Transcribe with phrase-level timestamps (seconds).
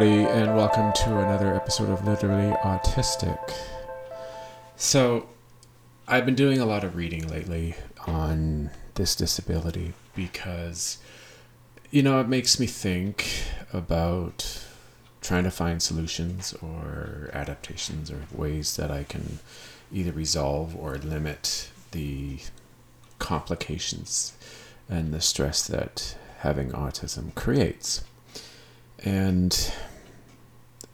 [0.00, 3.52] and welcome to another episode of Literally Autistic.
[4.76, 5.28] So,
[6.06, 7.74] I've been doing a lot of reading lately
[8.06, 10.98] on this disability because,
[11.90, 13.26] you know, it makes me think
[13.72, 14.62] about
[15.20, 19.40] trying to find solutions or adaptations or ways that I can
[19.92, 22.38] either resolve or limit the
[23.18, 24.34] complications
[24.88, 28.04] and the stress that having autism creates.
[29.04, 29.72] And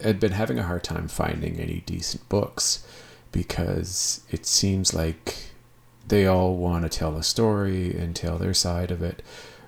[0.05, 2.87] I'd been having a hard time finding any decent books
[3.33, 5.51] because it seems like
[6.07, 9.23] they all want to tell a story and tell their side of it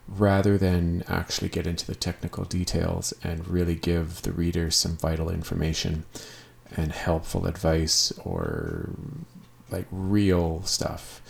[0.09, 5.31] rather than actually get into the technical details and really give the reader some vital
[5.31, 6.05] information
[6.77, 8.91] and helpful advice or
[9.71, 11.21] like real stuff.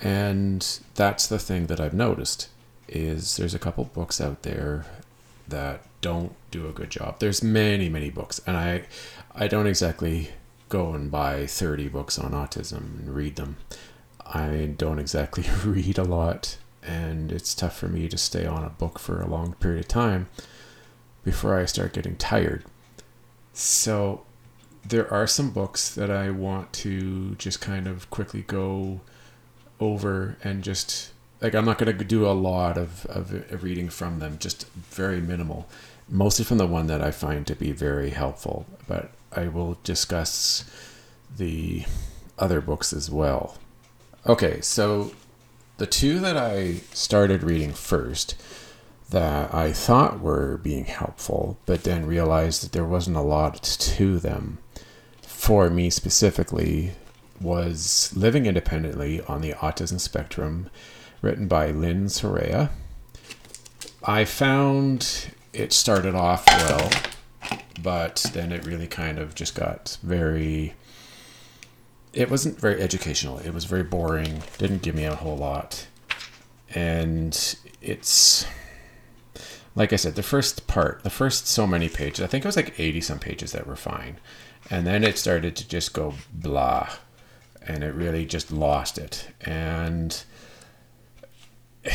[0.00, 2.48] And that's the thing that I've noticed
[2.88, 4.84] is there's a couple books out there
[5.48, 7.18] that don't do a good job.
[7.18, 8.82] There's many, many books, and I,
[9.34, 10.30] I don't exactly
[10.68, 13.56] go and buy 30 books on autism and read them.
[14.26, 18.70] I don't exactly read a lot, and it's tough for me to stay on a
[18.70, 20.28] book for a long period of time
[21.24, 22.64] before I start getting tired.
[23.54, 24.24] So,
[24.86, 29.00] there are some books that I want to just kind of quickly go
[29.78, 34.20] over and just like I'm not going to do a lot of, of reading from
[34.20, 35.68] them, just very minimal,
[36.08, 38.66] mostly from the one that I find to be very helpful.
[38.86, 40.64] But I will discuss
[41.36, 41.84] the
[42.38, 43.56] other books as well.
[44.26, 45.12] Okay, so
[45.78, 48.40] the two that I started reading first
[49.10, 54.18] that I thought were being helpful, but then realized that there wasn't a lot to
[54.18, 54.58] them
[55.22, 56.92] for me specifically
[57.40, 60.70] was Living Independently on the Autism Spectrum
[61.20, 62.70] written by Lynne Soraya.
[64.04, 66.90] I found it started off well,
[67.80, 70.74] but then it really kind of just got very.
[72.12, 73.38] It wasn't very educational.
[73.38, 74.42] It was very boring.
[74.58, 75.86] Didn't give me a whole lot.
[76.74, 78.46] And it's.
[79.74, 82.56] Like I said, the first part, the first so many pages, I think it was
[82.56, 84.18] like 80 some pages that were fine.
[84.68, 86.90] And then it started to just go blah.
[87.66, 89.28] And it really just lost it.
[89.40, 90.22] And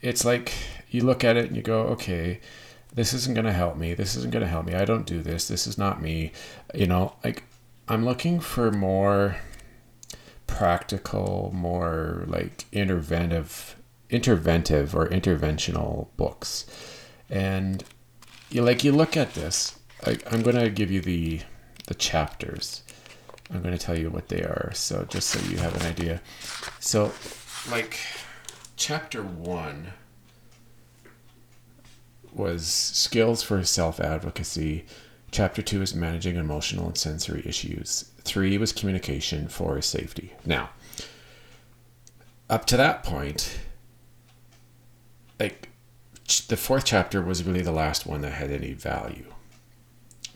[0.00, 0.52] it's like
[0.94, 2.40] you look at it and you go, okay,
[2.94, 3.94] this isn't going to help me.
[3.94, 4.74] This isn't going to help me.
[4.74, 5.48] I don't do this.
[5.48, 6.32] This is not me.
[6.74, 7.44] You know, like
[7.88, 9.36] I'm looking for more
[10.46, 13.74] practical, more like interventive,
[14.10, 16.66] interventive or interventional books.
[17.30, 17.82] And
[18.50, 19.78] you like you look at this.
[20.04, 21.40] I'm going to give you the
[21.86, 22.82] the chapters.
[23.50, 24.70] I'm going to tell you what they are.
[24.74, 26.20] So just so you have an idea.
[26.80, 27.12] So
[27.70, 27.98] like
[28.76, 29.92] chapter one
[32.34, 34.84] was skills for self advocacy.
[35.30, 38.10] Chapter two is managing emotional and sensory issues.
[38.20, 40.32] Three was communication for safety.
[40.44, 40.70] Now,
[42.50, 43.58] up to that point,
[45.40, 45.70] like
[46.48, 49.32] the fourth chapter was really the last one that had any value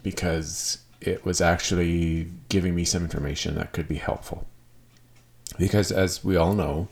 [0.02, 4.46] because it was actually giving me some information that could be helpful.
[5.58, 6.88] Because as we all know,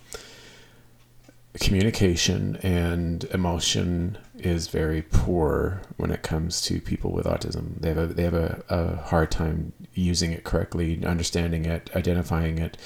[1.61, 7.81] communication and emotion is very poor when it comes to people with autism.
[7.81, 12.59] They have a they have a, a hard time using it correctly, understanding it, identifying
[12.59, 12.77] it,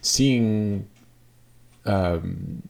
[0.00, 0.88] seeing
[1.84, 2.68] um,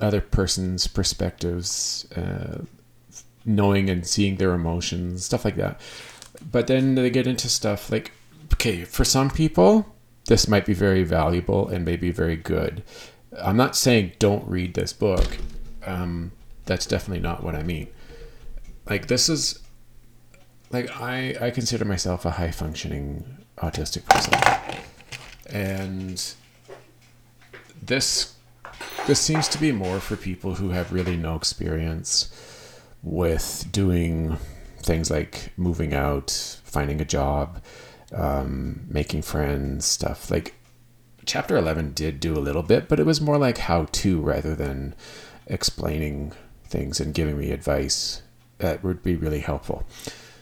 [0.00, 2.62] other person's perspectives, uh,
[3.44, 5.80] knowing and seeing their emotions, stuff like that.
[6.50, 8.12] But then they get into stuff like,
[8.54, 9.86] okay, for some people,
[10.26, 12.82] this might be very valuable and maybe very good
[13.40, 15.38] I'm not saying don't read this book.
[15.84, 16.32] Um,
[16.66, 17.88] that's definitely not what I mean.
[18.88, 19.60] Like this is
[20.70, 23.24] like I I consider myself a high functioning
[23.58, 24.34] autistic person.
[25.50, 26.22] And
[27.82, 28.34] this
[29.06, 32.30] this seems to be more for people who have really no experience
[33.02, 34.38] with doing
[34.78, 36.30] things like moving out,
[36.64, 37.62] finding a job,
[38.12, 40.54] um, making friends, stuff like
[41.26, 44.54] chapter 11 did do a little bit, but it was more like how to rather
[44.54, 44.94] than
[45.46, 46.32] explaining
[46.74, 48.22] things and giving me advice
[48.58, 49.84] that would be really helpful.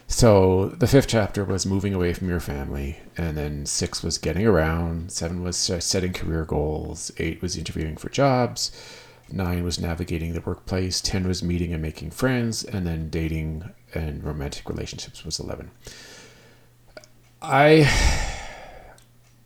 [0.07, 4.45] So the fifth chapter was moving away from your family, and then six was getting
[4.45, 8.71] around, seven was setting career goals, eight was interviewing for jobs,
[9.31, 14.23] nine was navigating the workplace, ten was meeting and making friends, and then dating and
[14.23, 15.71] romantic relationships was 11.
[17.41, 17.89] I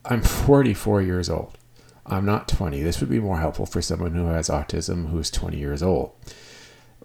[0.05, 1.57] I'm 44 years old.
[2.05, 2.81] I'm not 20.
[2.81, 6.11] This would be more helpful for someone who has autism who's 20 years old,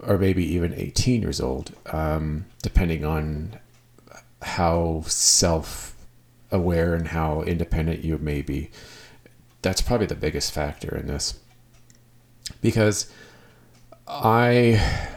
[0.05, 3.59] or maybe even 18 years old, um, depending on
[4.41, 5.95] how self
[6.51, 8.69] aware and how independent you may be.
[9.61, 11.39] That's probably the biggest factor in this.
[12.61, 13.11] Because
[14.07, 15.09] I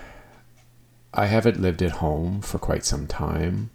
[1.16, 3.70] I haven't lived at home for quite some time.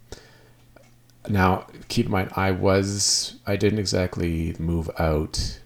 [1.28, 5.60] Now, keep in mind, I was, I didn't exactly move out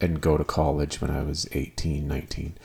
[0.00, 2.56] and go to college when I was 18, 19.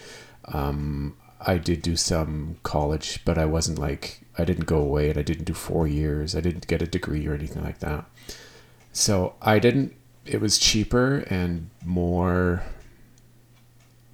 [0.46, 5.18] Um, I did do some college, but I wasn't like, I didn't go away and
[5.18, 6.36] I didn't do four years.
[6.36, 8.06] I didn't get a degree or anything like that.
[8.92, 9.96] So I didn't,
[10.26, 12.64] it was cheaper and more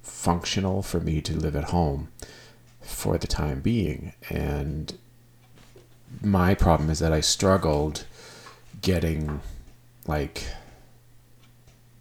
[0.02, 2.08] functional for me to live at home
[2.80, 4.12] for the time being.
[4.30, 4.96] And
[6.22, 8.06] my problem is that I struggled
[8.82, 9.40] getting
[10.06, 10.44] like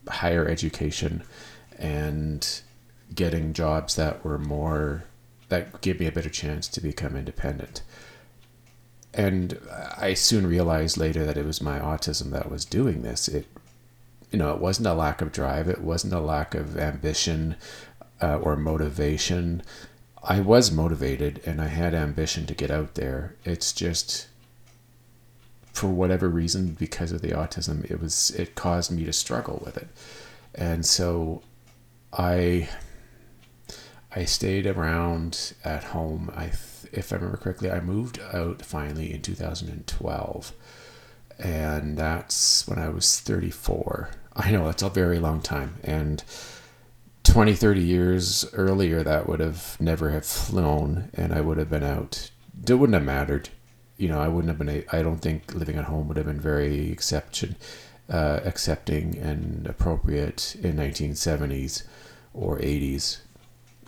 [0.07, 1.23] higher education
[1.77, 2.61] and
[3.13, 5.05] getting jobs that were more
[5.49, 7.81] that gave me a better chance to become independent.
[9.13, 9.59] And
[9.97, 13.27] I soon realized later that it was my autism that was doing this.
[13.27, 13.47] It,
[14.31, 15.69] you know, it wasn't a lack of drive.
[15.69, 17.55] It wasn't a lack of ambition
[18.21, 19.63] uh, or motivation.
[20.21, 23.35] I was motivated and I had ambition to get out there.
[23.45, 24.27] It's just
[25.71, 29.77] for whatever reason because of the autism it was it caused me to struggle with
[29.77, 29.89] it.
[30.53, 31.41] And so
[32.11, 32.69] I
[34.15, 36.31] I stayed around at home.
[36.35, 36.51] I
[36.91, 40.53] if I remember correctly, I moved out finally in 2012.
[41.37, 44.11] And that's when I was 34.
[44.35, 46.23] I know that's a very long time and
[47.25, 51.83] 20, 30 years earlier, that would have never have flown and I would have been
[51.83, 52.29] out.
[52.67, 53.49] It wouldn't have mattered.
[53.97, 56.39] You know, I wouldn't have been, I don't think living at home would have been
[56.39, 57.55] very exception,
[58.09, 61.83] uh, accepting and appropriate in 1970s
[62.33, 63.17] or 80s.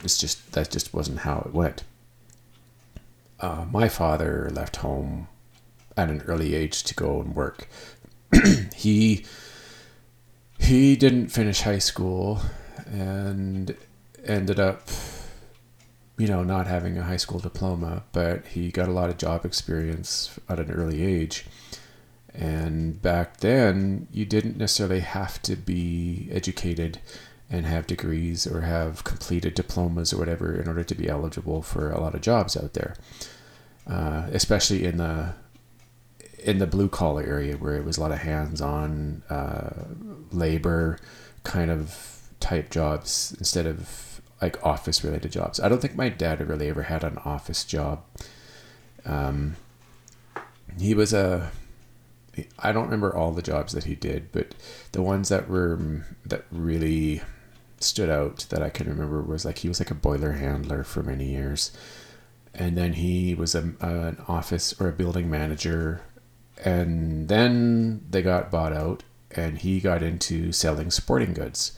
[0.04, 1.84] It's just, that just wasn't how it went.
[3.40, 5.28] Uh, my father left home
[5.96, 7.68] at an early age to go and work.
[8.76, 9.26] he
[10.60, 12.42] he didn't finish high school
[12.86, 13.76] and
[14.26, 14.90] ended up
[16.18, 19.46] you know not having a high school diploma but he got a lot of job
[19.46, 21.46] experience at an early age
[22.34, 27.00] and back then you didn't necessarily have to be educated
[27.50, 31.92] and have degrees or have completed diplomas or whatever in order to be eligible for
[31.92, 32.96] a lot of jobs out there
[33.90, 35.34] uh, especially in the
[36.44, 39.86] in the blue collar area where it was a lot of hands-on uh,
[40.32, 41.00] labor
[41.44, 45.60] kind of type jobs instead of like office related jobs.
[45.60, 48.04] I don't think my dad really ever had an office job.
[49.04, 49.56] Um,
[50.80, 51.52] he was a
[52.60, 54.54] I don't remember all the jobs that he did, but
[54.92, 57.22] the ones that were that really
[57.80, 61.04] stood out that I can remember was like he was like a boiler handler for
[61.04, 61.72] many years,
[62.54, 66.02] and then he was a, an office or a building manager,
[66.64, 71.78] and then they got bought out, and he got into selling sporting goods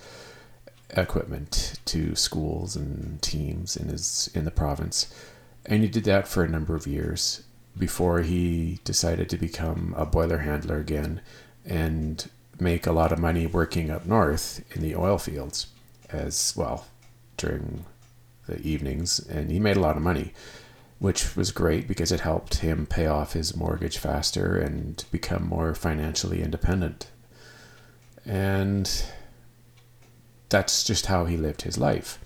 [0.91, 5.13] equipment to schools and teams in his in the province,
[5.65, 7.43] and he did that for a number of years
[7.77, 11.21] before he decided to become a boiler handler again
[11.65, 12.29] and
[12.59, 15.67] make a lot of money working up north in the oil fields
[16.11, 16.85] as well
[17.37, 17.85] during
[18.47, 20.33] the evenings and he made a lot of money
[20.97, 25.73] which was great because it helped him pay off his mortgage faster and become more
[25.73, 27.09] financially independent
[28.25, 29.05] and
[30.49, 32.19] that's just how he lived his life.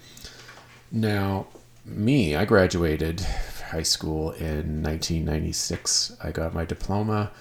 [0.91, 1.47] Now,
[1.85, 3.21] me, I graduated
[3.69, 6.15] high school in 1996.
[6.23, 7.31] I got my diploma.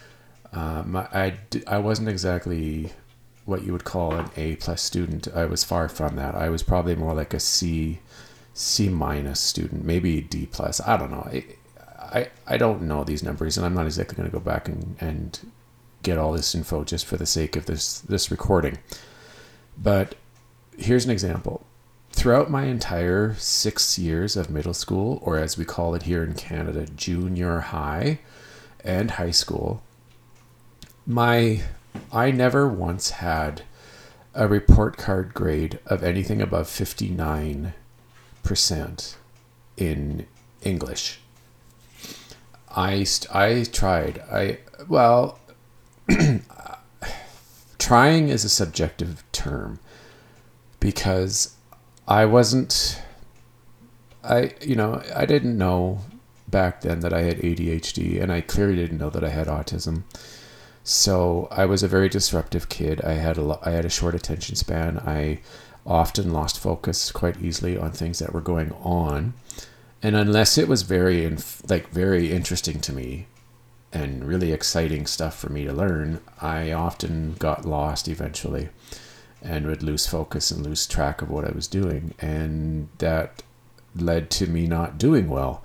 [0.52, 1.34] Um, I,
[1.66, 2.92] I wasn't exactly
[3.44, 5.28] what you would call an A plus student.
[5.34, 6.34] I was far from that.
[6.34, 8.00] I was probably more like a C,
[8.54, 10.80] C minus student, maybe D plus.
[10.80, 11.28] I don't know.
[11.30, 11.44] I,
[11.98, 14.96] I, I don't know these numbers, and I'm not exactly going to go back and,
[15.00, 15.38] and
[16.02, 18.78] get all this info just for the sake of this this recording.
[19.76, 20.14] But
[20.76, 21.64] here's an example.
[22.10, 26.34] Throughout my entire six years of middle school, or as we call it here in
[26.34, 28.20] Canada, junior high
[28.84, 29.82] and high school,
[31.06, 31.62] my
[32.12, 33.62] I never once had
[34.34, 37.72] a report card grade of anything above 59%
[39.76, 40.26] in
[40.62, 41.20] English.
[42.74, 44.22] I, I tried.
[44.30, 44.58] I,
[44.88, 45.38] well,
[47.78, 49.78] trying is a subjective term
[50.80, 51.56] because
[52.06, 53.02] I wasn't
[54.24, 56.00] I you know I didn't know
[56.48, 60.02] back then that I had ADHD and I clearly didn't know that I had autism.
[60.84, 63.00] So I was a very disruptive kid.
[63.02, 64.98] I had a I had a short attention span.
[64.98, 65.40] I
[65.86, 69.34] often lost focus quite easily on things that were going on.
[70.02, 71.28] And unless it was very
[71.68, 73.26] like very interesting to me,
[73.92, 78.70] and really exciting stuff for me to learn, I often got lost eventually
[79.42, 82.14] and would lose focus and lose track of what I was doing.
[82.18, 83.42] And that
[83.94, 85.62] led to me not doing well.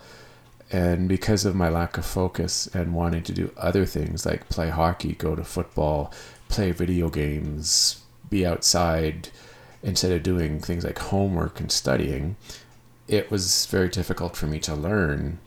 [0.71, 4.69] And because of my lack of focus and wanting to do other things like play
[4.69, 6.12] hockey, go to football,
[6.50, 9.29] play video games, be outside,
[9.83, 12.36] instead of doing things like homework and studying,
[13.07, 15.39] it was very difficult for me to learn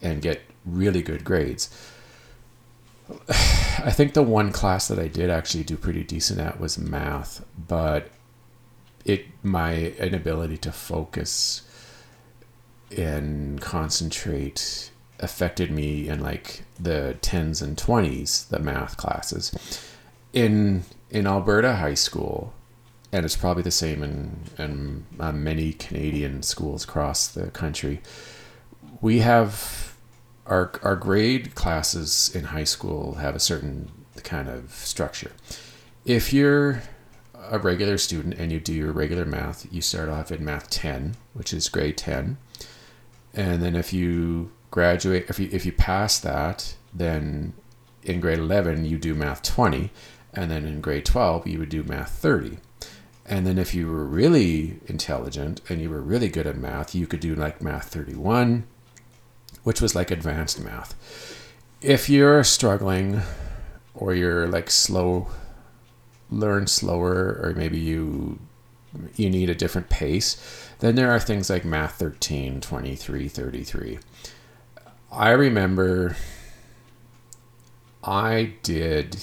[0.00, 1.68] and get really good grades.
[3.28, 7.44] I think the one class that I did actually do pretty decent at was math,
[7.56, 8.10] but
[9.04, 11.62] it my inability to focus
[12.96, 14.90] and concentrate
[15.20, 19.52] affected me in like the 10s and 20s the math classes.
[20.32, 22.52] In in Alberta high school
[23.10, 28.00] and it's probably the same in in uh, many Canadian schools across the country
[29.00, 29.96] we have
[30.46, 33.90] our our grade classes in high school have a certain
[34.22, 35.32] kind of structure.
[36.04, 36.82] If you're
[37.50, 41.16] a regular student and you do your regular math you start off in math 10
[41.32, 42.36] which is grade 10
[43.38, 47.54] and then if you graduate if you if you pass that then
[48.02, 49.90] in grade 11 you do math 20
[50.34, 52.58] and then in grade 12 you would do math 30
[53.24, 57.06] and then if you were really intelligent and you were really good at math you
[57.06, 58.66] could do like math 31
[59.68, 60.94] which was like advanced math.
[61.82, 63.20] If you're struggling
[63.94, 65.28] or you're like slow
[66.30, 68.38] learn slower or maybe you
[69.16, 70.36] you need a different pace
[70.80, 73.98] then there are things like math 13 23 33
[75.10, 76.16] I remember
[78.04, 79.20] I did,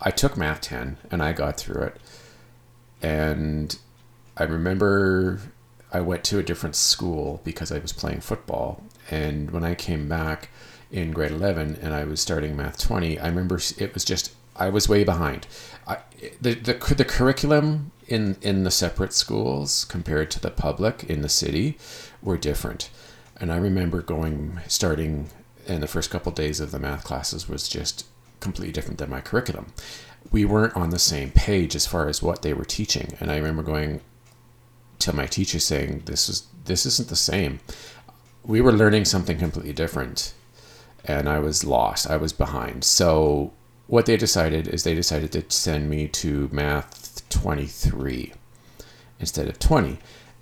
[0.00, 1.96] I took math 10 and I got through it.
[3.02, 3.78] And
[4.36, 5.40] I remember
[5.92, 8.82] I went to a different school because I was playing football.
[9.10, 10.50] And when I came back
[10.90, 14.68] in grade 11 and I was starting math 20, I remember it was just, I
[14.68, 15.46] was way behind.
[15.86, 15.98] I,
[16.40, 21.28] the, the, the curriculum in, in the separate schools compared to the public in the
[21.28, 21.78] city
[22.20, 22.90] were different
[23.40, 25.30] and I remember going, starting
[25.66, 28.06] in the first couple of days of the math classes was just
[28.38, 29.72] completely different than my curriculum.
[30.30, 33.16] We weren't on the same page as far as what they were teaching.
[33.18, 34.02] And I remember going
[34.98, 37.60] to my teacher saying, this is, this isn't the same.
[38.44, 40.34] We were learning something completely different
[41.06, 42.10] and I was lost.
[42.10, 42.84] I was behind.
[42.84, 43.54] So
[43.86, 48.32] what they decided is they decided to send me to math 23
[49.18, 49.98] instead of 20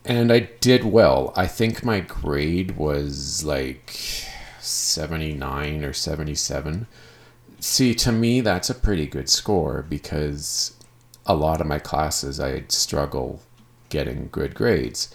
[0.09, 1.35] and I did well.
[1.37, 3.91] I think my grade was like
[4.59, 6.87] 79 or 77.
[7.61, 10.75] See, to me, that's a pretty good score because
[11.27, 13.43] a lot of my classes I'd struggle
[13.91, 15.15] getting good grades.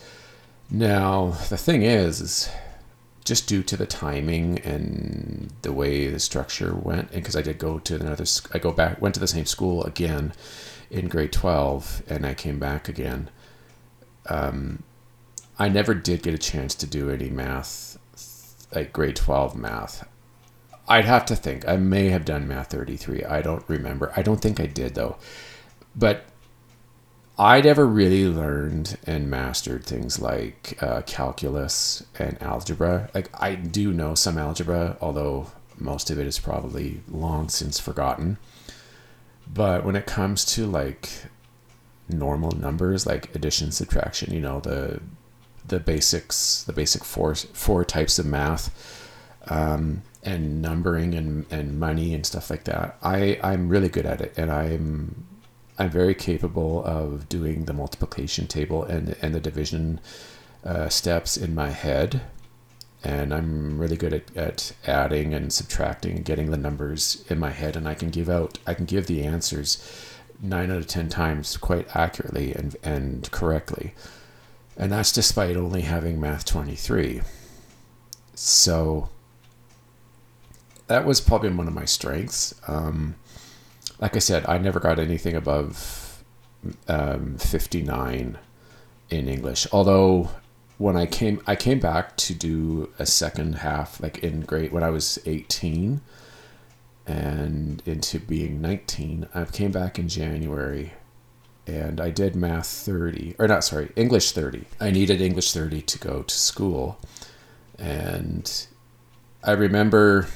[0.70, 2.50] Now, the thing is, is
[3.26, 7.58] just due to the timing and the way the structure went, and because I did
[7.58, 10.34] go to another, I go back, went to the same school again
[10.94, 13.30] in grade 12, and I came back again
[14.28, 14.84] um,
[15.58, 17.98] I never did get a chance to do any math,
[18.74, 20.08] like grade 12 math.
[20.88, 21.68] I'd have to think.
[21.68, 23.24] I may have done math 33.
[23.24, 24.12] I don't remember.
[24.16, 25.16] I don't think I did, though.
[25.96, 26.26] But
[27.38, 33.10] I never really learned and mastered things like uh, calculus and algebra.
[33.14, 35.48] Like, I do know some algebra, although
[35.78, 38.38] most of it is probably long since forgotten.
[39.52, 41.10] But when it comes to like
[42.10, 45.02] normal numbers like addition subtraction you know the
[45.68, 49.10] the basics the basic four four types of math
[49.48, 54.22] um, and numbering and, and money and stuff like that i i'm really good at
[54.22, 54.34] it.
[54.38, 55.26] And i'm
[55.80, 60.00] i'm very capable of doing the multiplication table and and the division
[60.66, 62.22] uh, steps in my head
[63.04, 67.50] and i'm really good at, at adding and subtracting and getting the numbers in my
[67.50, 70.10] head and i can give out i can give the answers
[70.44, 73.96] nine out of ten times quite accurately and, and correctly.
[74.78, 77.22] And that's despite only having Math 23.
[78.36, 79.10] So
[80.88, 82.54] that was probably one of my strengths.
[82.68, 83.16] Um,
[84.00, 86.24] like I said, I never got anything above
[86.88, 88.38] um, 59
[89.10, 89.68] in English.
[89.72, 90.30] Although
[90.78, 94.84] when I came, I came back to do a second half, like in grade when
[94.84, 96.02] I was 18
[97.06, 99.28] and into being 19.
[99.34, 100.94] I came back in January
[101.66, 104.66] and I did math 30, or not, sorry, English 30.
[104.80, 107.00] I needed English 30 to go to school.
[107.80, 108.68] And
[109.44, 110.28] I remember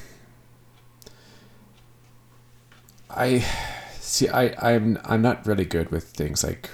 [3.10, 3.40] I
[4.00, 6.70] see I I'm I'm not really good with things like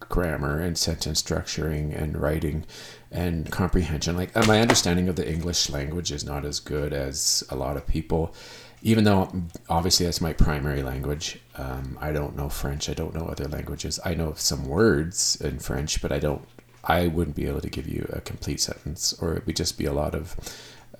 [0.00, 2.64] grammar and sentence structuring and writing
[3.10, 4.16] and comprehension.
[4.16, 7.76] Like uh, my understanding of the English language is not as good as a lot
[7.76, 8.34] of people,
[8.82, 9.30] even though
[9.68, 11.40] obviously that's my primary language.
[11.56, 12.88] Um, I don't know French.
[12.88, 13.98] I don't know other languages.
[14.04, 16.42] I know some words in French, but I don't.
[16.82, 19.84] I wouldn't be able to give you a complete sentence, or it would just be
[19.84, 20.36] a lot of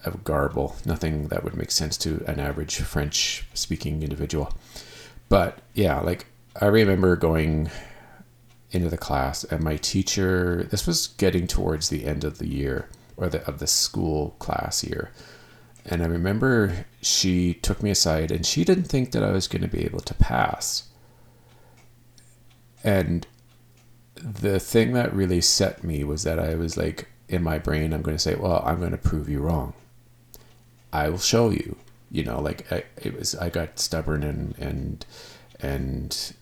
[0.05, 0.77] of garble.
[0.85, 4.53] Nothing that would make sense to an average French speaking individual.
[5.29, 6.27] But yeah, like
[6.61, 7.71] I remember going
[8.73, 12.89] into the class and my teacher this was getting towards the end of the year
[13.17, 15.11] or the of the school class year.
[15.85, 19.63] And i remember she took me aside and she didn't think that i was going
[19.63, 20.85] to be able to pass.
[22.83, 23.27] And
[24.15, 28.03] the thing that really set me was that i was like in my brain i'm
[28.03, 29.75] going to say well i'm going to prove you wrong.
[30.93, 31.77] I will show you.
[32.11, 35.07] You know like I, it was i got stubborn and and
[35.61, 36.35] and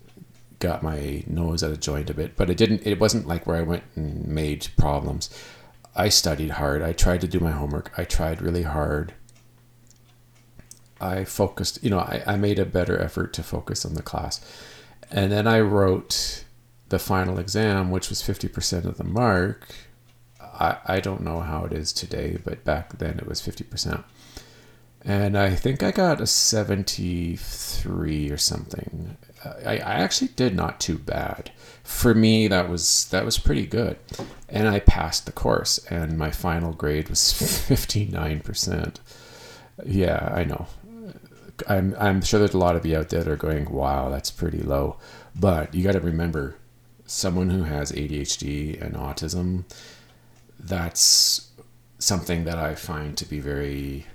[0.58, 2.86] got my nose out of joint a bit, but it didn't.
[2.86, 5.30] It wasn't like where I went and made problems.
[5.94, 6.82] I studied hard.
[6.82, 7.92] I tried to do my homework.
[7.96, 9.14] I tried really hard.
[11.00, 11.82] I focused.
[11.82, 14.40] You know, I, I made a better effort to focus on the class,
[15.10, 16.44] and then I wrote
[16.88, 19.68] the final exam, which was fifty percent of the mark.
[20.40, 24.04] I I don't know how it is today, but back then it was fifty percent
[25.04, 29.16] and I think I got a 73 or something.
[29.45, 31.50] I, I actually did not too bad.
[31.85, 33.99] For me, that was that was pretty good,
[34.49, 35.78] and I passed the course.
[35.90, 38.97] And my final grade was 59%.
[39.87, 40.66] Yeah, I know.
[41.68, 44.30] I'm I'm sure there's a lot of you out there that are going, "Wow, that's
[44.30, 44.99] pretty low,"
[45.35, 46.57] but you got to remember,
[47.07, 49.64] someone who has ADHD and autism,
[50.59, 51.50] that's
[51.99, 54.07] something that I find to be very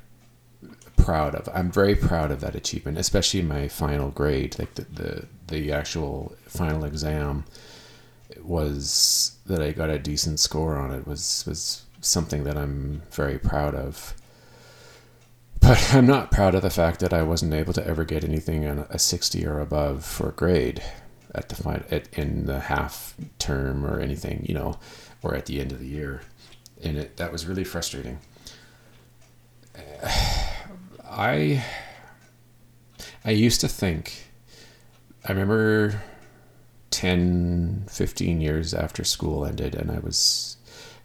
[1.04, 1.50] proud of.
[1.54, 6.34] I'm very proud of that achievement, especially my final grade, like the the, the actual
[6.48, 7.44] final exam
[8.42, 13.38] was that I got a decent score on it was was something that I'm very
[13.38, 14.14] proud of.
[15.60, 18.66] But I'm not proud of the fact that I wasn't able to ever get anything
[18.66, 20.82] on a 60 or above for grade
[21.36, 24.80] at the at, in the half term or anything, you know,
[25.22, 26.22] or at the end of the year.
[26.82, 28.20] And it that was really frustrating.
[30.06, 30.43] Uh,
[31.14, 31.64] I
[33.24, 34.32] I used to think
[35.26, 36.02] I remember
[36.92, 40.58] 10 15 years after school ended and I was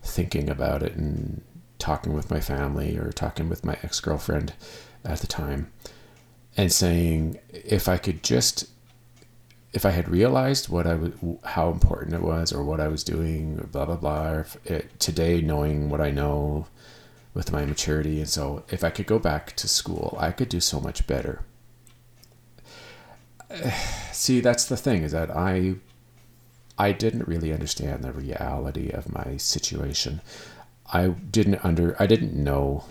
[0.02, 1.42] thinking about it and
[1.78, 4.54] talking with my family or talking with my ex-girlfriend
[5.04, 5.70] at the time
[6.56, 8.68] and saying if I could just
[9.72, 11.12] if I had realized what I was,
[11.44, 15.40] how important it was, or what I was doing, or blah blah blah, it, today
[15.42, 16.66] knowing what I know,
[17.38, 18.18] with my maturity.
[18.18, 21.44] And so if I could go back to school, I could do so much better.
[24.12, 25.77] See, that's the thing is that I
[26.77, 30.20] I didn't really understand the reality of my situation.
[30.92, 32.85] I didn't under I didn't know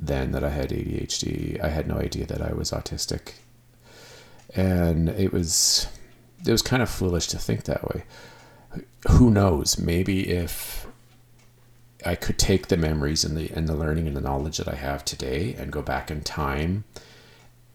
[0.00, 1.62] then that I had ADHD.
[1.62, 3.34] I had no idea that I was autistic.
[4.54, 5.86] And it was
[6.46, 8.04] it was kind of foolish to think that way.
[9.10, 9.78] Who knows?
[9.78, 10.86] Maybe if
[12.04, 14.76] I could take the memories and the and the learning and the knowledge that I
[14.76, 16.84] have today and go back in time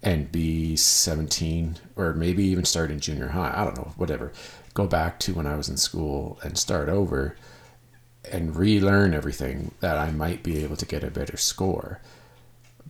[0.01, 3.53] and be 17 or maybe even start in junior high.
[3.55, 4.31] I don't know, whatever.
[4.73, 7.35] Go back to when I was in school and start over
[8.31, 12.01] and relearn everything that I might be able to get a better score.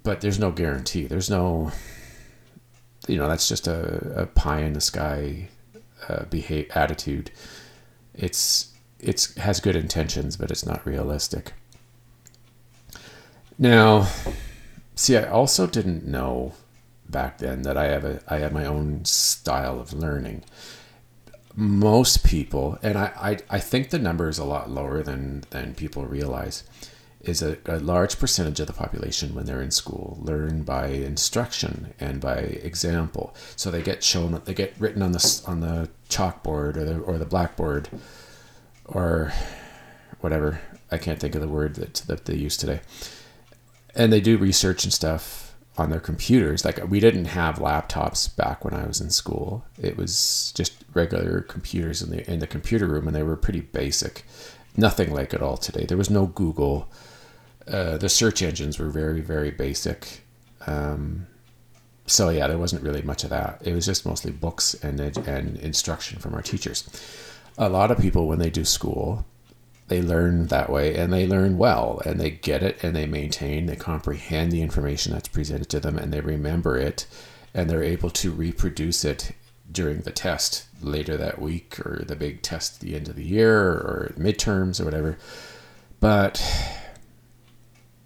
[0.03, 1.05] But there's no guarantee.
[1.05, 1.71] There's no
[3.07, 5.49] you know, that's just a, a pie in the sky
[6.07, 7.31] uh, behave attitude.
[8.13, 8.73] It's
[9.05, 11.53] it has good intentions, but it's not realistic.
[13.57, 14.07] Now,
[14.95, 16.53] see, I also didn't know
[17.07, 20.43] back then that I have a I have my own style of learning.
[21.57, 25.75] Most people, and I, I, I think the number is a lot lower than than
[25.75, 26.63] people realize,
[27.21, 31.93] is a, a large percentage of the population when they're in school learn by instruction
[31.99, 33.33] and by example.
[33.55, 37.17] So they get shown, they get written on the on the chalkboard or the or
[37.17, 37.87] the blackboard
[38.85, 39.33] or
[40.21, 40.61] whatever.
[40.91, 42.81] I can't think of the word that, that they use today.
[43.95, 45.45] And they do research and stuff
[45.77, 46.63] on their computers.
[46.63, 49.65] Like we didn't have laptops back when I was in school.
[49.81, 53.61] It was just regular computers in the in the computer room, and they were pretty
[53.61, 54.25] basic.
[54.77, 55.85] Nothing like it all today.
[55.85, 56.89] There was no Google.
[57.67, 60.21] Uh, the search engines were very very basic.
[60.67, 61.27] Um,
[62.05, 63.61] so yeah, there wasn't really much of that.
[63.65, 66.87] It was just mostly books and and instruction from our teachers
[67.57, 69.25] a lot of people when they do school
[69.87, 73.67] they learn that way and they learn well and they get it and they maintain
[73.67, 77.05] they comprehend the information that's presented to them and they remember it
[77.53, 79.31] and they're able to reproduce it
[79.71, 83.23] during the test later that week or the big test at the end of the
[83.23, 85.17] year or midterms or whatever.
[85.99, 86.41] But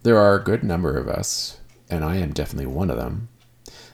[0.03, 1.59] there are a good number of us,
[1.89, 3.29] and I am definitely one of them,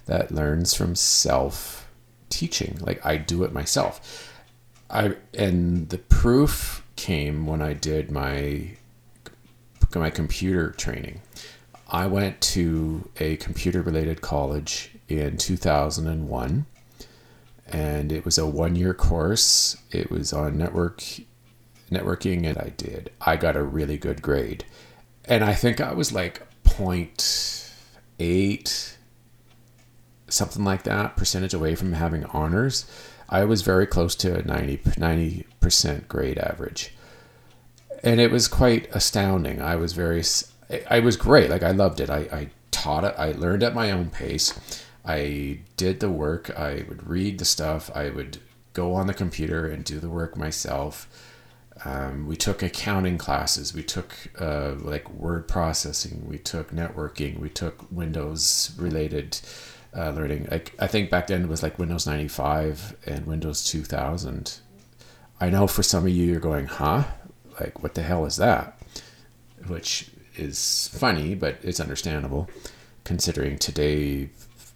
[0.06, 1.90] that learns from self
[2.30, 2.78] teaching.
[2.82, 4.32] Like I do it myself.
[4.90, 8.78] I and the proof came when I did my
[9.94, 11.22] my computer training.
[11.90, 16.66] I went to a computer related college in 2001
[17.68, 19.78] and it was a one year course.
[19.92, 21.02] It was on network
[21.90, 23.12] networking and I did.
[23.22, 24.66] I got a really good grade.
[25.26, 28.92] And I think I was like 0.8
[30.28, 32.86] something like that percentage away from having honors.
[33.30, 36.94] I was very close to a 90 90% grade average.
[38.04, 39.62] And it was quite astounding.
[39.62, 40.24] I was very
[40.90, 41.50] I was great.
[41.50, 42.10] Like I loved it.
[42.10, 43.16] I, I taught it.
[43.18, 44.54] I learned at my own pace.
[45.06, 46.50] I did the work.
[46.58, 47.92] I would read the stuff.
[47.96, 48.40] I would
[48.74, 51.08] go on the computer and do the work myself.
[51.84, 53.74] Um, we took accounting classes.
[53.74, 56.26] We took uh, like word processing.
[56.28, 57.40] We took networking.
[57.40, 59.40] We took Windows related
[59.98, 60.48] uh, learning.
[60.52, 64.60] I, I think back then it was like Windows 95 and Windows 2000.
[65.40, 67.04] I know for some of you, you're going, huh?
[67.60, 68.80] Like, what the hell is that?
[69.68, 72.50] Which is funny, but it's understandable
[73.04, 74.30] considering today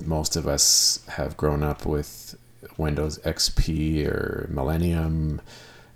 [0.06, 2.38] most of us have grown up with
[2.78, 5.42] Windows XP or Millennium,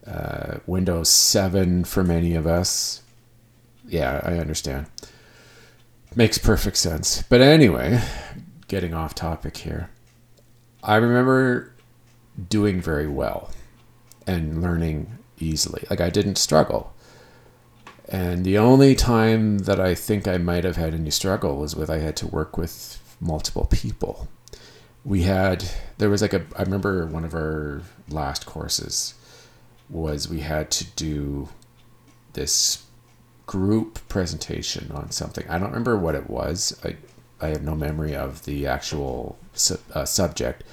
[0.06, 3.02] uh, Windows 7 for many of us.
[3.88, 4.88] Yeah, I understand.
[6.16, 7.24] Makes perfect sense.
[7.24, 8.02] But anyway,
[8.68, 9.90] getting off topic here.
[10.84, 11.74] I remember
[12.50, 13.52] doing very well
[14.28, 15.86] and learning easily.
[15.90, 16.94] Like I didn't struggle.
[18.10, 21.90] And the only time that I think I might have had any struggle was with
[21.90, 24.28] I had to work with multiple people.
[25.06, 25.66] We had
[25.98, 29.16] there was like a I remember one of our last courses
[29.90, 31.50] was we had to do
[32.34, 32.84] this
[33.46, 35.48] group presentation on something.
[35.50, 36.80] I don't remember what it was.
[36.84, 36.96] I
[37.42, 40.64] I have no memory of the actual su- uh, subject,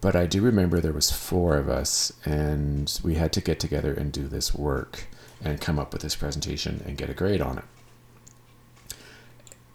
[0.00, 3.94] but I do remember there was four of us and we had to get together
[3.94, 5.06] and do this work
[5.42, 7.64] and come up with this presentation and get a grade on it.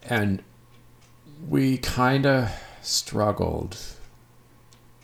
[0.03, 0.43] And
[1.47, 3.77] we kind of struggled,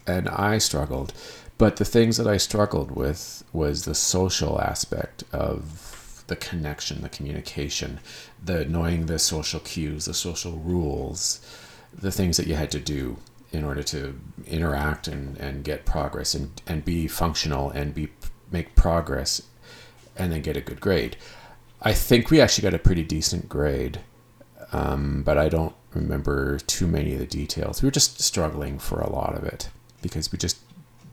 [0.08, 1.14] and I struggled.
[1.58, 5.83] But the things that I struggled with was the social aspect of
[6.28, 8.00] the connection, the communication,
[8.44, 11.42] the knowing the social cues, the social rules,
[11.94, 13.18] the things that you had to do
[13.52, 18.10] in order to interact and, and get progress and, and be functional and be
[18.52, 19.42] make progress
[20.16, 21.18] and then get a good grade.
[21.82, 24.00] I think we actually got a pretty decent grade,
[24.72, 27.82] um, but I don't remember too many of the details.
[27.82, 29.70] We were just struggling for a lot of it
[30.02, 30.58] because we just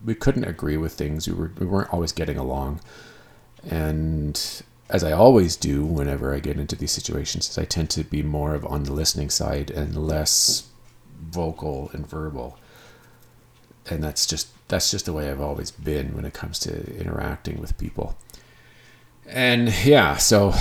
[0.04, 1.28] we couldn't agree with things.
[1.28, 2.80] We were we weren't always getting along,
[3.68, 8.04] and as I always do whenever I get into these situations, is I tend to
[8.04, 10.68] be more of on the listening side and less
[11.22, 12.58] vocal and verbal.
[13.88, 17.60] And that's just that's just the way I've always been when it comes to interacting
[17.60, 18.16] with people.
[19.26, 20.54] And yeah, so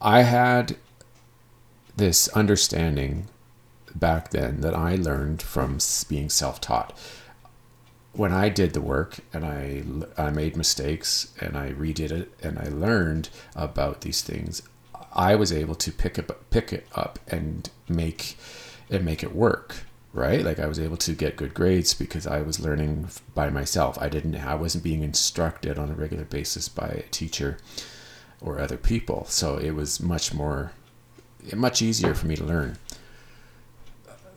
[0.00, 0.76] I had
[1.96, 3.28] this understanding
[3.94, 5.78] back then that I learned from
[6.08, 6.96] being self taught.
[8.12, 9.84] When I did the work and I,
[10.16, 14.62] I made mistakes and I redid it and I learned about these things,
[15.12, 18.36] I was able to pick up pick it up and make
[18.88, 20.44] and make it work right?
[20.44, 23.98] Like i was able to get good grades because i was learning by myself.
[24.00, 27.58] I didn't i wasn't being instructed on a regular basis by a teacher
[28.40, 29.26] or other people.
[29.26, 30.72] So it was much more
[31.54, 32.78] much easier for me to learn.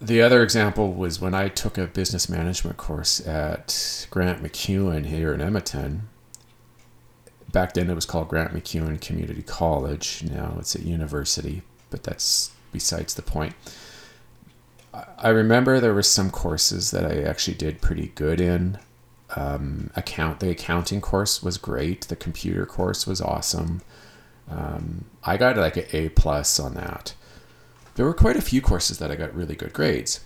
[0.04, 5.34] The other example was when I took a business management course at Grant MacEwan here
[5.34, 6.10] in Edmonton.
[7.54, 10.22] Back then it was called Grant MacEwan Community College.
[10.30, 13.56] Now it's a university, but that's besides the point.
[14.94, 18.80] I remember there were some courses that I actually did pretty good in.
[19.38, 22.10] Um, account the accounting course was great.
[22.10, 23.82] The computer course was awesome.
[24.52, 27.14] Um, I got like an A plus on that.
[27.96, 30.22] There were quite a few courses that I got really good grades.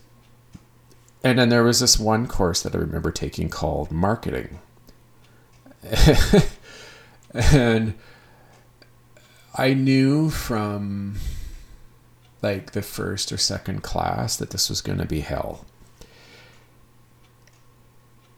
[1.23, 4.59] And then there was this one course that I remember taking called marketing.
[7.33, 7.95] and
[9.55, 11.15] I knew from
[12.41, 15.65] like the first or second class that this was going to be hell.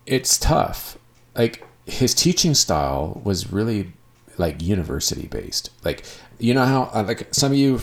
[0.06, 0.98] It's tough.
[1.36, 3.94] Like his teaching style was really
[4.38, 5.70] like university based.
[5.84, 6.04] Like
[6.40, 7.82] you know how uh, like some of you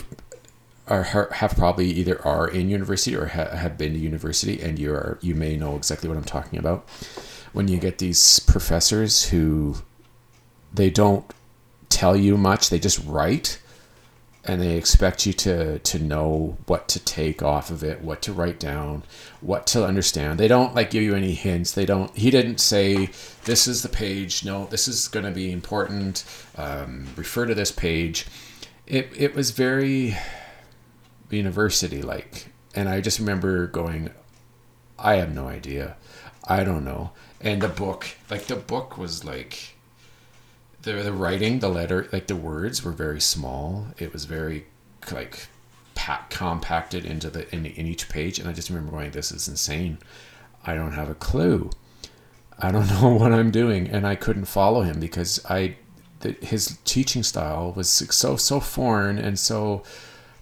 [0.87, 4.93] are have probably either are in university or ha- have been to university, and you
[4.93, 6.87] are you may know exactly what I'm talking about.
[7.53, 9.77] When you get these professors who
[10.73, 11.25] they don't
[11.89, 13.59] tell you much, they just write
[14.47, 18.31] and they expect you to to know what to take off of it, what to
[18.31, 19.03] write down,
[19.41, 20.39] what to understand.
[20.39, 21.73] They don't like give you any hints.
[21.73, 22.15] They don't.
[22.15, 23.09] He didn't say
[23.43, 24.45] this is the page.
[24.45, 26.23] No, this is going to be important.
[26.55, 28.25] Um, refer to this page.
[28.87, 30.15] It it was very
[31.29, 34.11] university like, and I just remember going,
[34.97, 35.97] I have no idea.
[36.47, 37.11] I don't know.
[37.41, 39.75] And the book, like the book was like
[40.81, 43.87] the the writing, the letter, like the words were very small.
[43.97, 44.65] It was very
[45.11, 45.47] like
[45.95, 49.47] pack, compacted into the in, in each page, and I just remember going, "This is
[49.47, 49.99] insane.
[50.65, 51.69] I don't have a clue.
[52.57, 55.75] I don't know what I'm doing," and I couldn't follow him because I
[56.21, 59.83] the, his teaching style was so so foreign and so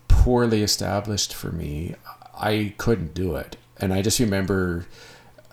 [0.08, 1.96] poorly established for me.
[2.38, 4.88] I couldn't do it, and I just remember.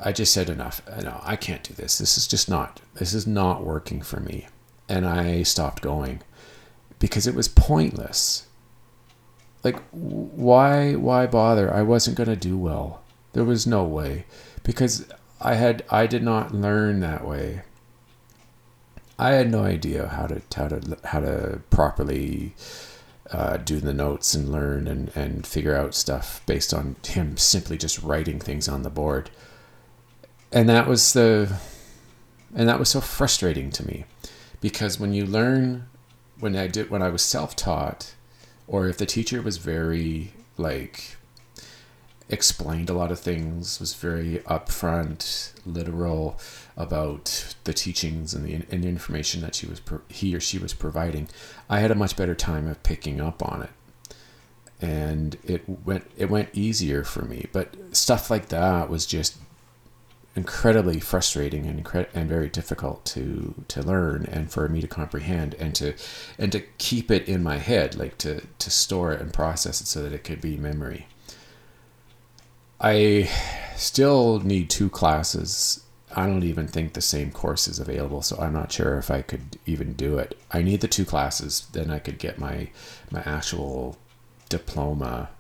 [0.05, 0.83] I just said enough.
[1.03, 1.99] No, I can't do this.
[1.99, 2.81] This is just not.
[2.95, 4.49] This is not working for me
[4.93, 6.21] and I stopped going
[6.99, 8.47] because it was pointless.
[9.65, 11.73] Like why why bother?
[11.73, 13.03] I wasn't going to do well.
[13.33, 14.27] There was no way
[14.65, 15.07] because
[15.41, 17.62] I had I did not learn that way.
[19.19, 22.55] I had no idea how to how to how to properly
[23.33, 27.79] uh, do the notes and learn and, and figure out stuff based on him simply
[27.79, 29.31] just writing things on the board.
[30.53, 31.59] And that was the
[32.55, 34.05] and that was so frustrating to me
[34.61, 35.87] because when you learn
[36.38, 38.14] when I did when I was self-taught
[38.66, 41.16] or if the teacher was very like
[42.28, 46.38] explained a lot of things was very upfront literal
[46.76, 50.74] about the teachings and the, and the information that she was he or she was
[50.74, 51.28] providing.
[51.68, 53.70] I had a much better time of picking up on it.
[54.80, 57.46] And it went it went easier for me.
[57.52, 59.37] But stuff like that was just
[60.35, 65.54] incredibly frustrating and incre- and very difficult to to learn and for me to comprehend
[65.54, 65.92] and to
[66.38, 69.87] and to keep it in my head like to to store it and process it
[69.87, 71.06] so that it could be memory
[72.83, 73.29] i
[73.77, 75.83] still need two classes
[76.14, 79.23] i don't even think the same course is available so i'm not sure if i
[79.23, 82.68] could even do it i need the two classes then i could get my
[83.11, 83.97] my actual
[84.49, 85.31] diploma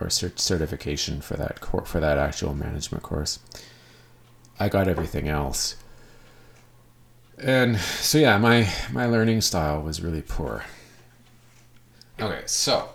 [0.00, 3.38] or cert- certification for that cor- for that actual management course
[4.60, 5.76] I got everything else.
[7.38, 10.64] And so yeah, my my learning style was really poor.
[12.20, 12.90] Okay, so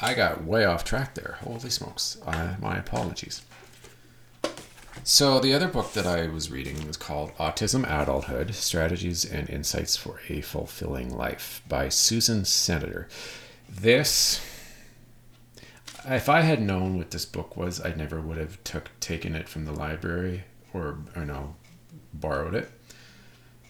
[0.00, 1.38] I got way off track there.
[1.42, 2.18] Holy smokes.
[2.26, 3.42] My apologies.
[5.04, 9.96] So, the other book that I was reading was called Autism Adulthood Strategies and Insights
[9.96, 13.08] for a Fulfilling Life by Susan Senator.
[13.68, 14.40] This
[16.08, 19.48] if I had known what this book was, I never would have took taken it
[19.48, 21.56] from the library or or no,
[22.12, 22.70] borrowed it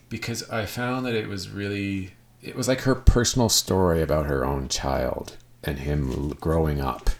[0.08, 4.44] because I found that it was really it was like her personal story about her
[4.44, 5.36] own child
[5.66, 7.10] and him growing up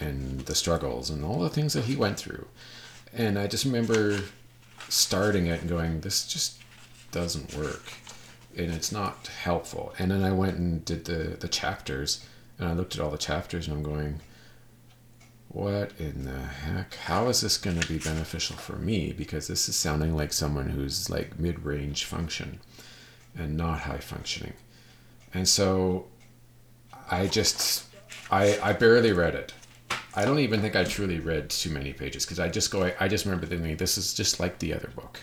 [0.00, 2.46] and the struggles and all the things that he went through.
[3.12, 4.20] And I just remember
[4.88, 6.58] starting it and going, this just
[7.12, 7.92] doesn't work
[8.56, 9.94] and it's not helpful.
[9.98, 12.24] And then I went and did the the chapters
[12.58, 14.20] and I looked at all the chapters and I'm going,
[15.48, 16.94] what in the heck?
[16.94, 19.12] How is this going to be beneficial for me?
[19.12, 22.60] Because this is sounding like someone who's like mid range function
[23.36, 24.54] and not high functioning.
[25.34, 26.06] And so
[27.12, 27.84] I just,
[28.30, 29.54] I, I barely read it.
[30.14, 32.94] I don't even think I truly read too many pages because I just go, I,
[33.00, 35.20] I just remember thinking, this is just like the other book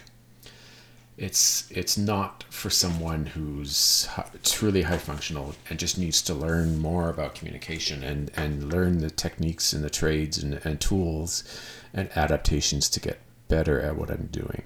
[1.20, 4.08] it's it's not for someone who's
[4.44, 9.10] truly high functional and just needs to learn more about communication and and learn the
[9.10, 11.44] techniques and the trades and, and tools
[11.94, 14.64] and adaptations to get better at what I'm doing.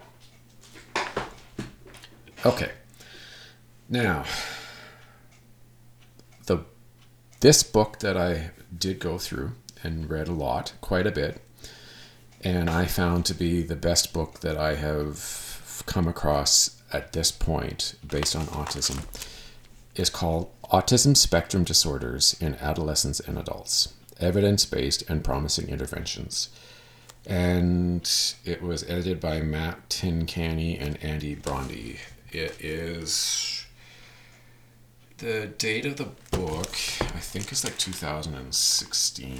[2.45, 2.71] Okay.
[3.89, 4.25] Now,
[7.43, 9.51] this book that I did go through
[9.83, 11.41] and read a lot, quite a bit,
[12.39, 17.33] and I found to be the best book that I have come across at this
[17.33, 19.03] point based on autism
[19.93, 26.47] is called Autism Spectrum Disorders in Adolescents and Adults Evidence Based and Promising Interventions.
[27.25, 28.09] And
[28.45, 31.99] it was edited by Matt Tincani and Andy Bondy.
[32.31, 33.62] It is.
[35.23, 39.39] The date of the book, I think, is like 2016.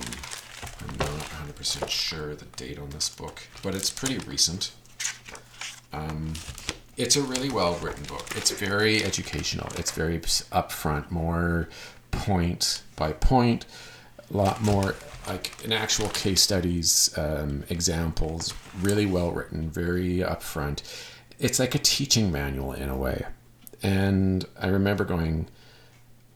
[0.79, 4.71] I'm not 100% sure the date on this book, but it's pretty recent.
[5.91, 6.35] Um,
[6.95, 8.25] it's a really well written book.
[8.37, 9.67] It's very educational.
[9.75, 11.67] It's very upfront, more
[12.11, 13.65] point by point,
[14.33, 14.95] a lot more
[15.27, 20.81] like in actual case studies, um, examples, really well written, very upfront.
[21.39, 23.25] It's like a teaching manual in a way.
[23.81, 25.49] And I remember going,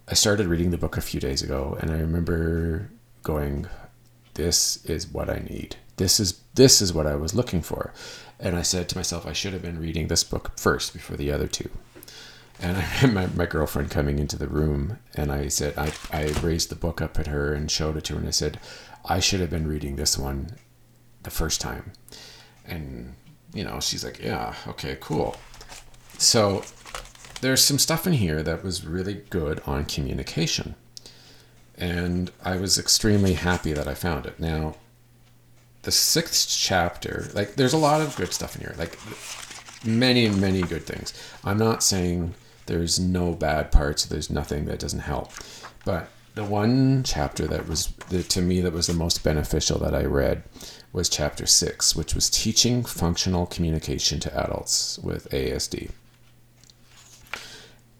[0.07, 2.89] I started reading the book a few days ago, and I remember
[3.23, 3.67] going,
[4.35, 5.75] "This is what I need.
[5.97, 7.93] This is this is what I was looking for."
[8.39, 11.31] And I said to myself, I should have been reading this book first before the
[11.31, 11.69] other two.
[12.59, 16.69] And I my, my girlfriend coming into the room, and I said, I, I raised
[16.69, 18.59] the book up at her and showed it to her, and I said,
[19.05, 20.51] I should have been reading this one
[21.23, 21.93] the first time.
[22.65, 23.15] And,
[23.53, 25.37] you know, she's like, yeah, okay, cool.
[26.17, 26.63] So
[27.41, 30.75] there's some stuff in here that was really good on communication.
[31.77, 34.39] And I was extremely happy that I found it.
[34.39, 34.75] Now,
[35.83, 38.75] the sixth chapter, like, there's a lot of good stuff in here.
[38.77, 38.97] Like,
[39.85, 41.13] many, many good things.
[41.43, 42.33] I'm not saying
[42.65, 45.31] there's no bad parts, there's nothing that doesn't help.
[45.85, 49.95] But the one chapter that was, the, to me, that was the most beneficial that
[49.95, 50.43] I read
[50.91, 55.91] was chapter six, which was teaching functional communication to adults with ASD.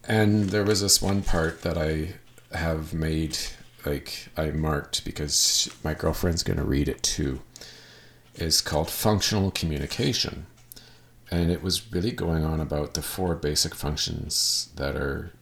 [0.08, 2.14] And there was this one part that I
[2.56, 3.38] have made,
[3.86, 7.42] like, I marked because my girlfriend's going to read it too.
[8.36, 10.46] Is called functional communication.
[11.30, 15.34] And it was really going on about the four basic functions that are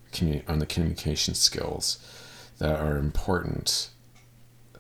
[0.48, 2.00] on the communication skills
[2.58, 3.90] that are important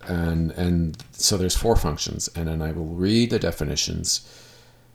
[0.07, 4.21] and and so there's four functions and then i will read the definitions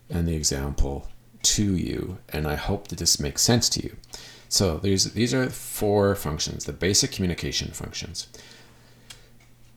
[0.09, 1.09] and the example
[1.43, 3.97] to you and i hope that this makes sense to you
[4.51, 8.29] so there's these are four functions the basic communication functions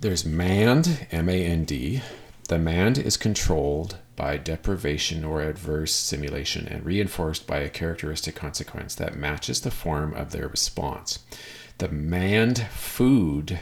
[0.02, 2.02] there's mand m-a-n-d
[2.50, 8.94] the mand is controlled by deprivation or adverse simulation and reinforced by a characteristic consequence
[8.96, 11.20] that matches the form of their response
[11.78, 13.60] the mand food,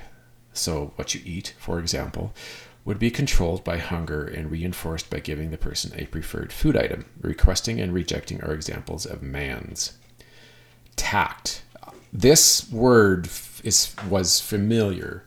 [0.54, 2.34] so what you eat, for example,
[2.84, 7.06] would be controlled by hunger and reinforced by giving the person a preferred food item.
[7.22, 9.98] Requesting and rejecting are examples of mands.
[10.96, 11.64] Tact.
[12.14, 13.30] This word
[13.64, 15.26] is was familiar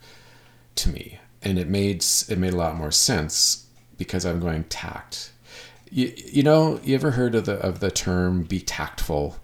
[0.75, 3.65] to me, and it made it made a lot more sense
[3.97, 5.31] because I'm going tact.
[5.89, 9.37] You, you know, you ever heard of the of the term be tactful?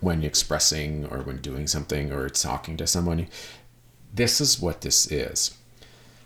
[0.00, 3.28] when expressing or when doing something or talking to someone.
[4.12, 5.56] This is what this is.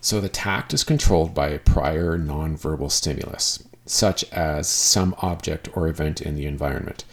[0.01, 5.87] So the tact is controlled by a prior nonverbal stimulus, such as some object or
[5.87, 7.05] event in the environment.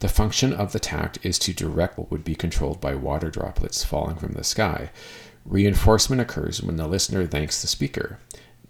[0.00, 3.84] The function of the tact is to direct what would be controlled by water droplets
[3.84, 4.90] falling from the sky.
[5.44, 8.18] Reinforcement occurs when the listener thanks the speaker.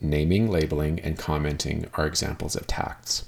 [0.01, 3.25] Naming, labeling, and commenting are examples of tacts.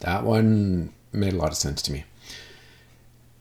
[0.00, 2.04] That one made a lot of sense to me.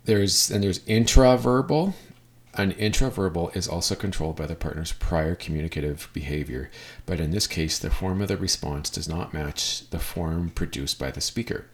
[0.05, 1.93] There's and there's intraverbal.
[2.57, 6.71] An intraverbal is also controlled by the partner's prior communicative behavior,
[7.05, 10.97] but in this case, the form of the response does not match the form produced
[10.97, 11.67] by the speaker.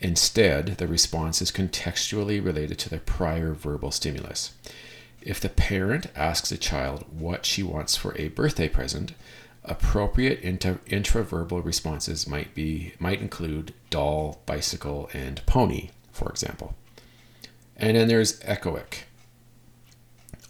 [0.00, 4.52] Instead, the response is contextually related to the prior verbal stimulus.
[5.22, 9.14] If the parent asks a child what she wants for a birthday present,
[9.64, 16.74] appropriate intra- intraverbal responses might be might include doll, bicycle, and pony, for example.
[17.78, 19.04] And then there's echoic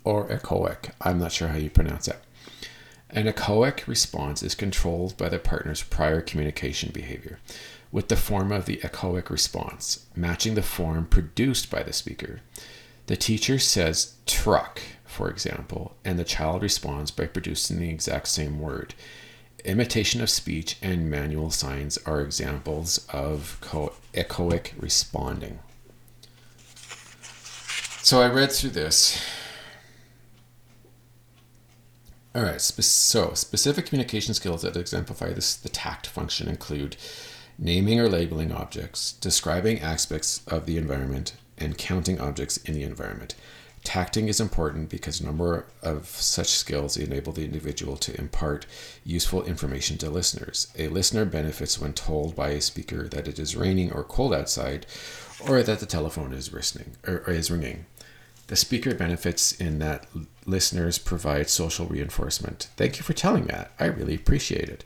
[0.08, 0.90] or echoic.
[1.02, 2.16] I'm not sure how you pronounce it.
[3.10, 7.40] An echoic response is controlled by the partner's prior communication behavior,
[7.92, 12.40] with the form of the echoic response matching the form produced by the speaker.
[13.06, 18.60] The teacher says truck, for example, and the child responds by producing the exact same
[18.60, 18.94] word.
[19.66, 23.58] Imitation of speech and manual signs are examples of
[24.14, 25.58] echoic responding.
[28.02, 29.22] So I read through this.
[32.38, 36.96] All right, so specific communication skills that exemplify this, the tact function include
[37.58, 43.34] naming or labeling objects, describing aspects of the environment, and counting objects in the environment.
[43.82, 48.66] Tacting is important because a number of such skills enable the individual to impart
[49.04, 50.68] useful information to listeners.
[50.78, 54.86] A listener benefits when told by a speaker that it is raining or cold outside,
[55.48, 56.54] or that the telephone is
[57.04, 57.86] or is ringing.
[58.48, 60.06] The speaker benefits in that
[60.46, 62.68] listeners provide social reinforcement.
[62.76, 63.72] Thank you for telling that.
[63.78, 64.84] I really appreciate it.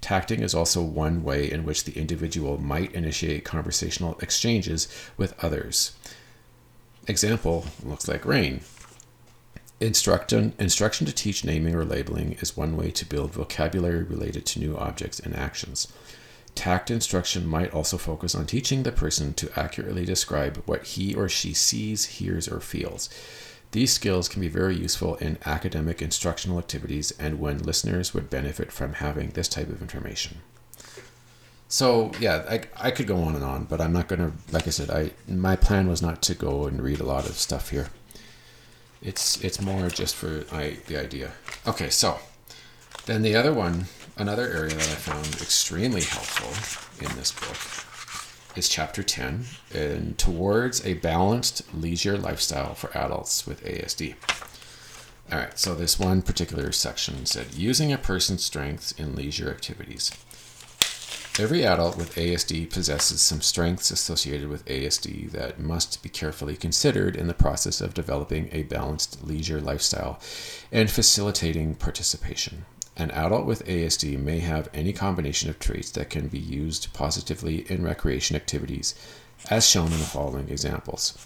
[0.00, 5.92] Tacting is also one way in which the individual might initiate conversational exchanges with others.
[7.06, 8.60] Example looks like rain.
[9.80, 14.58] Instruction, instruction to teach naming or labeling is one way to build vocabulary related to
[14.58, 15.92] new objects and actions.
[16.56, 21.28] Tact instruction might also focus on teaching the person to accurately describe what he or
[21.28, 23.08] she sees, hears, or feels.
[23.70, 28.72] These skills can be very useful in academic instructional activities and when listeners would benefit
[28.72, 30.38] from having this type of information.
[31.68, 34.32] So yeah, I, I could go on and on, but I'm not gonna.
[34.50, 37.36] Like I said, I my plan was not to go and read a lot of
[37.36, 37.90] stuff here.
[39.02, 41.32] It's it's more just for I, the idea.
[41.66, 42.18] Okay, so
[43.04, 43.86] then the other one,
[44.16, 49.44] another area that I found extremely helpful in this book is chapter 10
[49.74, 54.14] and towards a balanced leisure lifestyle for adults with ASD.
[55.30, 60.10] All right, so this one particular section said using a person's strengths in leisure activities.
[61.38, 67.14] Every adult with ASD possesses some strengths associated with ASD that must be carefully considered
[67.14, 70.18] in the process of developing a balanced leisure lifestyle
[70.72, 72.64] and facilitating participation.
[72.98, 77.70] An adult with ASD may have any combination of traits that can be used positively
[77.70, 78.94] in recreation activities,
[79.50, 81.16] as shown in the following examples.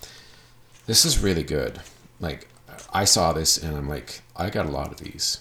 [0.86, 1.80] This is really good.
[2.18, 2.48] Like,
[2.92, 5.38] I saw this and I'm like, I got a lot of these.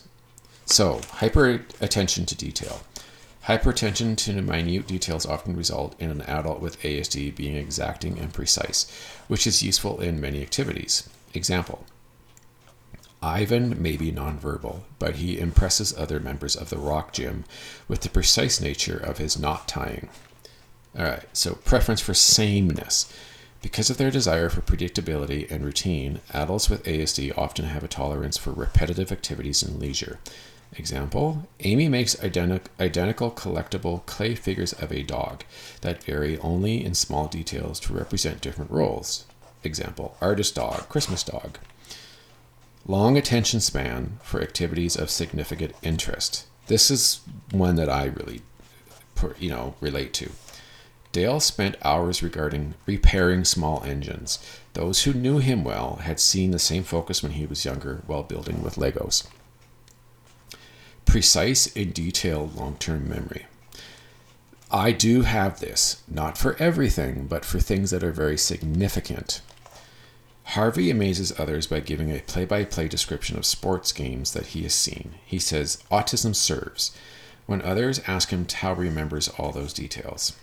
[0.66, 2.82] So, hyper attention to detail.
[3.46, 8.86] Hyperattention to minute details often result in an adult with ASD being exacting and precise,
[9.28, 11.10] which is useful in many activities.
[11.34, 11.86] Example
[13.22, 17.44] Ivan may be nonverbal, but he impresses other members of the rock gym
[17.88, 20.10] with the precise nature of his knot tying.
[20.98, 23.12] All right, so preference for sameness.
[23.62, 28.38] Because of their desire for predictability and routine, adults with ASD often have a tolerance
[28.38, 30.20] for repetitive activities and leisure.
[30.78, 35.44] Example Amy makes identi- identical collectible clay figures of a dog
[35.82, 39.26] that vary only in small details to represent different roles.
[39.64, 41.58] Example Artist dog, Christmas dog.
[42.86, 46.48] Long attention span for activities of significant interest.
[46.68, 47.22] This is
[47.52, 48.42] one that I really,
[49.38, 50.32] you know, relate to.
[51.12, 54.40] Dale spent hours regarding repairing small engines.
[54.74, 58.24] Those who knew him well had seen the same focus when he was younger while
[58.24, 59.28] building with Legos
[61.10, 63.48] precise and detailed long term memory.
[64.72, 69.42] I do have this, not for everything, but for things that are very significant.
[70.54, 74.64] Harvey amazes others by giving a play by play description of sports games that he
[74.64, 75.16] has seen.
[75.26, 76.92] He says, Autism serves,
[77.46, 80.38] when others ask him how he remembers all those details.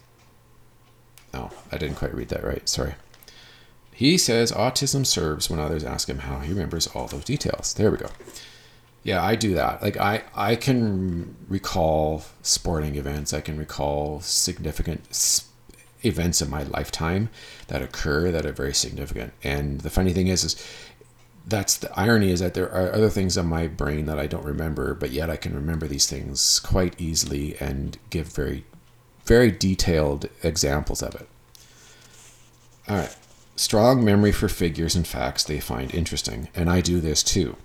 [1.33, 2.95] Oh, I didn't quite read that right, sorry.
[3.93, 7.73] He says autism serves when others ask him how he remembers all those details.
[7.73, 8.11] There we go.
[9.03, 9.81] Yeah, I do that.
[9.81, 13.33] Like I, I can recall sporting events.
[13.33, 15.15] I can recall significant
[16.03, 17.29] events in my lifetime
[17.69, 19.33] that occur that are very significant.
[19.43, 20.67] And the funny thing is, is
[21.47, 24.45] that's the irony is that there are other things in my brain that I don't
[24.45, 28.65] remember, but yet I can remember these things quite easily and give very,
[29.25, 31.29] very detailed examples of it.
[32.89, 33.17] All right.
[33.55, 37.57] Strong memory for figures and facts they find interesting, and I do this too.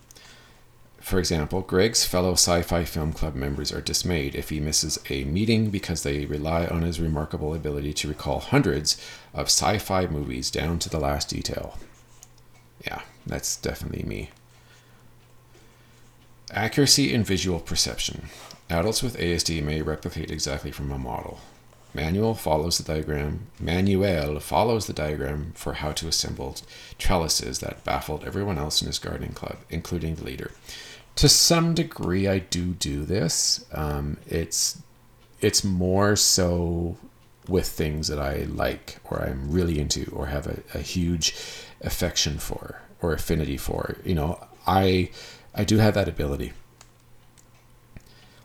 [1.02, 5.24] For example, Greg's fellow Sci Fi Film Club members are dismayed if he misses a
[5.24, 9.02] meeting because they rely on his remarkable ability to recall hundreds
[9.34, 11.78] of sci fi movies down to the last detail.
[12.86, 14.30] Yeah, that's definitely me.
[16.52, 18.30] Accuracy in visual perception.
[18.70, 21.40] Adults with ASD may replicate exactly from a model.
[21.94, 23.48] Manuel follows the diagram.
[23.60, 26.56] Manuel follows the diagram for how to assemble
[26.98, 30.52] trellises that baffled everyone else in his gardening club, including the leader
[31.16, 33.66] to some degree, I do do this.
[33.72, 34.82] Um, it's
[35.40, 36.98] it's more so
[37.48, 41.36] with things that I like or I'm really into or have a, a huge
[41.82, 43.98] affection for or affinity for.
[44.06, 45.10] You know, I
[45.54, 46.54] I do have that ability.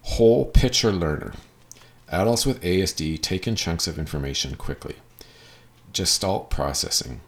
[0.02, 1.34] Whole picture learner.
[2.08, 4.96] Adults with ASD take in chunks of information quickly.
[5.92, 7.20] Gestalt processing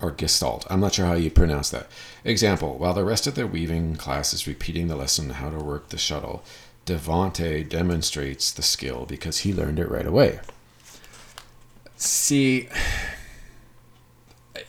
[0.00, 0.66] or Gestalt.
[0.68, 1.88] I'm not sure how you pronounce that.
[2.24, 5.90] Example While the rest of the weaving class is repeating the lesson how to work
[5.90, 6.42] the shuttle,
[6.86, 10.40] Devante demonstrates the skill because he learned it right away.
[11.96, 12.68] See,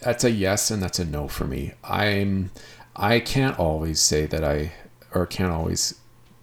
[0.02, 1.74] that's a yes and that's a no for me.
[1.84, 2.52] I'm
[2.96, 4.74] I can't always say that I
[5.14, 5.96] or can't always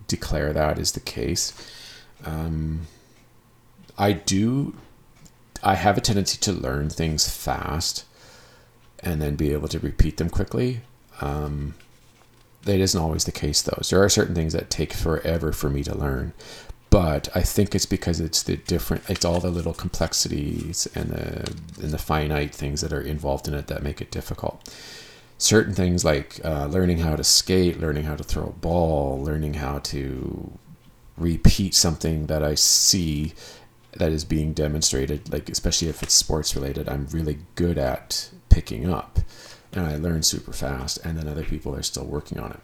[0.06, 1.52] declare that is the case.
[2.24, 2.86] Um,
[3.98, 4.74] I do
[5.62, 8.04] I have a tendency to learn things fast
[9.00, 10.80] and then be able to repeat them quickly.
[11.22, 11.74] Um,
[12.64, 13.80] that isn't always the case, though.
[13.82, 16.32] So there are certain things that take forever for me to learn,
[16.90, 21.54] but I think it's because it's the different, it's all the little complexities and the
[21.82, 24.72] and the finite things that are involved in it that make it difficult.
[25.38, 29.54] Certain things like uh, learning how to skate, learning how to throw a ball, learning
[29.54, 30.52] how to
[31.16, 33.32] repeat something that I see
[33.94, 38.88] that is being demonstrated, like especially if it's sports related, I'm really good at picking
[38.88, 39.18] up.
[39.72, 42.60] And I learn super fast, and then other people are still working on it.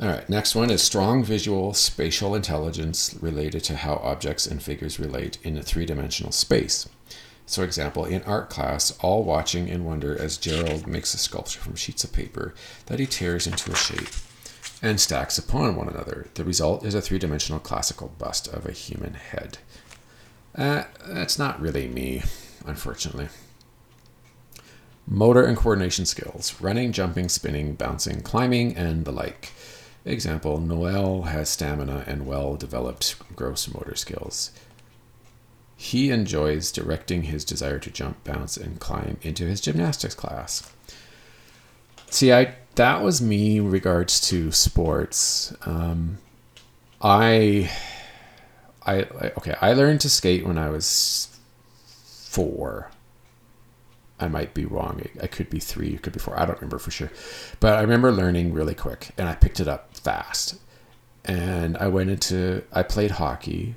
[0.00, 4.98] All right, next one is strong visual spatial intelligence related to how objects and figures
[4.98, 6.88] relate in a three dimensional space.
[7.44, 11.74] So, example, in art class, all watching in wonder as Gerald makes a sculpture from
[11.74, 12.54] sheets of paper
[12.86, 14.08] that he tears into a shape
[14.80, 16.28] and stacks upon one another.
[16.34, 19.58] The result is a three dimensional classical bust of a human head.
[20.54, 22.22] Uh, that's not really me,
[22.64, 23.28] unfortunately.
[25.12, 29.52] Motor and coordination skills running, jumping, spinning, bouncing, climbing, and the like.
[30.04, 34.52] Example Noel has stamina and well developed gross motor skills.
[35.76, 40.72] He enjoys directing his desire to jump, bounce, and climb into his gymnastics class.
[42.08, 45.54] See, I that was me in regards to sports.
[45.66, 46.18] Um,
[47.02, 47.70] I,
[48.86, 49.02] I,
[49.38, 51.36] okay, I learned to skate when I was
[52.04, 52.90] four.
[54.20, 55.02] I might be wrong.
[55.22, 56.38] I could be three, it could be four.
[56.38, 57.10] I don't remember for sure.
[57.58, 60.58] But I remember learning really quick and I picked it up fast.
[61.24, 63.76] And I went into, I played hockey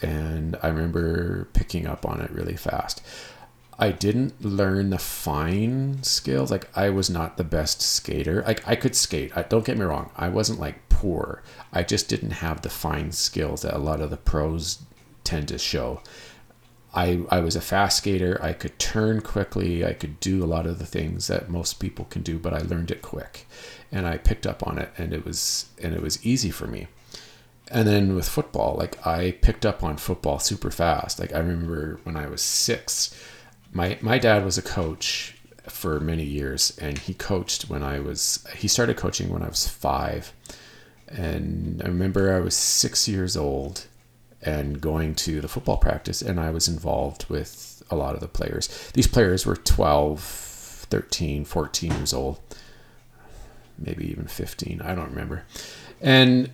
[0.00, 3.02] and I remember picking up on it really fast.
[3.78, 6.50] I didn't learn the fine skills.
[6.50, 8.42] Like I was not the best skater.
[8.46, 9.36] Like I could skate.
[9.36, 10.10] I, don't get me wrong.
[10.16, 11.42] I wasn't like poor.
[11.72, 14.82] I just didn't have the fine skills that a lot of the pros
[15.24, 16.00] tend to show.
[16.94, 18.38] I, I was a fast skater.
[18.42, 19.84] I could turn quickly.
[19.84, 22.58] I could do a lot of the things that most people can do, but I
[22.58, 23.46] learned it quick
[23.90, 26.88] and I picked up on it and it was and it was easy for me.
[27.68, 31.18] And then with football, like I picked up on football super fast.
[31.18, 33.14] Like I remember when I was 6,
[33.72, 35.36] my my dad was a coach
[35.68, 39.66] for many years and he coached when I was he started coaching when I was
[39.66, 40.32] 5.
[41.08, 43.86] And I remember I was 6 years old
[44.42, 48.28] and going to the football practice and I was involved with a lot of the
[48.28, 48.90] players.
[48.94, 52.40] These players were 12, 13, 14 years old,
[53.78, 55.44] maybe even 15, I don't remember.
[56.00, 56.50] And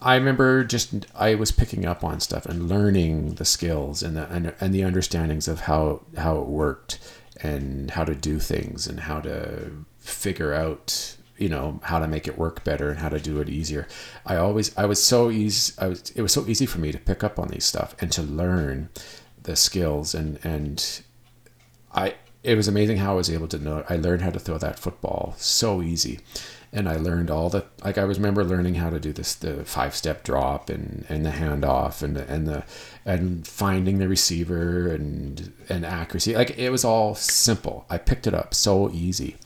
[0.00, 4.30] I remember just I was picking up on stuff and learning the skills and the
[4.30, 6.98] and, and the understandings of how how it worked
[7.40, 12.28] and how to do things and how to figure out you know how to make
[12.28, 13.86] it work better and how to do it easier.
[14.24, 16.98] I always i was so easy i was it was so easy for me to
[16.98, 18.88] pick up on these stuff and to learn
[19.42, 21.02] the skills and and
[21.92, 24.58] i it was amazing how i was able to know i learned how to throw
[24.58, 26.20] that football so easy.
[26.76, 29.94] And i learned all the like i remember learning how to do this the five
[29.94, 32.64] step drop and and the handoff and and the
[33.04, 36.34] and finding the receiver and and accuracy.
[36.34, 37.86] Like it was all simple.
[37.88, 39.36] I picked it up so easy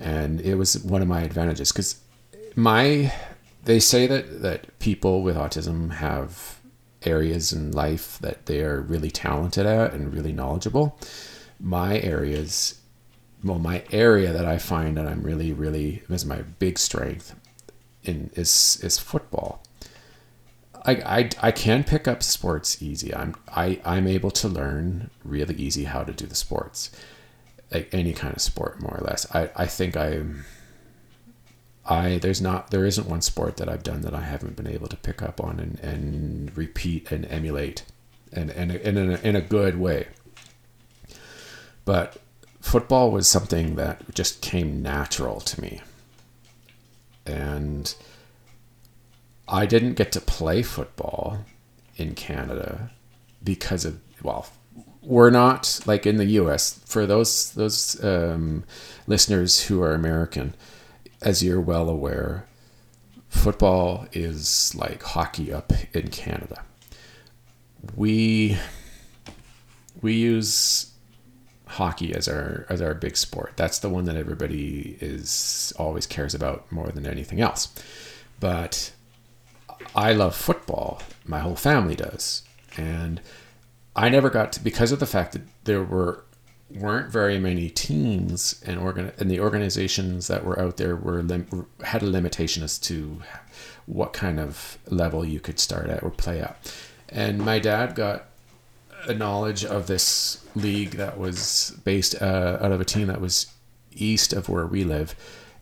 [0.00, 2.00] and it was one of my advantages because
[2.56, 3.12] my
[3.64, 6.58] they say that that people with autism have
[7.02, 10.98] areas in life that they are really talented at and really knowledgeable.
[11.60, 12.80] My areas
[13.44, 17.34] well my area that i find that i'm really really is my big strength
[18.04, 19.62] in is is football.
[20.86, 23.14] I, I, I can pick up sports easy.
[23.14, 26.90] I'm I, I'm able to learn really easy how to do the sports
[27.72, 29.26] like any kind of sport more or less.
[29.34, 30.22] I i think i
[31.86, 34.86] i there's not there isn't one sport that i've done that i haven't been able
[34.86, 37.84] to pick up on and and repeat and emulate
[38.32, 40.08] and and, and in, a, in a good way.
[41.84, 42.18] But
[42.60, 45.80] football was something that just came natural to me.
[47.26, 47.94] And
[49.48, 51.44] i didn't get to play football
[51.96, 52.90] in canada
[53.42, 54.46] because of well
[55.02, 56.80] we're not like in the U.S.
[56.84, 58.64] For those those um,
[59.06, 60.54] listeners who are American,
[61.22, 62.46] as you're well aware,
[63.28, 66.64] football is like hockey up in Canada.
[67.96, 68.58] We
[70.02, 70.92] we use
[71.66, 73.54] hockey as our as our big sport.
[73.56, 77.68] That's the one that everybody is always cares about more than anything else.
[78.38, 78.92] But
[79.94, 81.00] I love football.
[81.24, 82.42] My whole family does,
[82.80, 83.20] and
[83.94, 86.24] I never got to because of the fact that there were
[86.70, 91.66] weren't very many teams and organ and the organizations that were out there were lim-
[91.82, 93.20] had a limitation as to
[93.86, 96.72] what kind of level you could start at or play at.
[97.08, 98.26] And my dad got
[99.06, 103.52] a knowledge of this league that was based uh, out of a team that was
[103.92, 105.16] east of where we live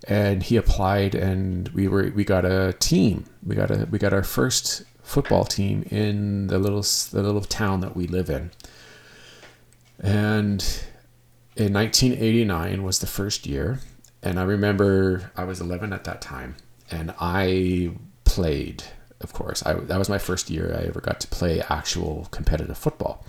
[0.07, 4.13] and he applied and we were we got a team we got a we got
[4.13, 8.51] our first football team in the little the little town that we live in.
[9.99, 10.63] And
[11.57, 13.81] in 1989 was the first year,
[14.23, 16.57] and I remember I was 11 at that time,
[16.91, 17.93] and I
[18.25, 18.85] played.
[19.21, 22.79] Of course, I, that was my first year I ever got to play actual competitive
[22.79, 23.25] football.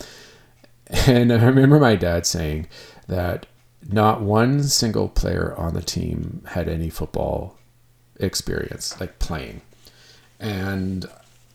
[1.06, 2.68] And I remember my dad saying
[3.08, 3.46] that
[3.88, 7.58] not one single player on the team had any football
[8.20, 9.62] experience, like playing.
[10.40, 11.06] And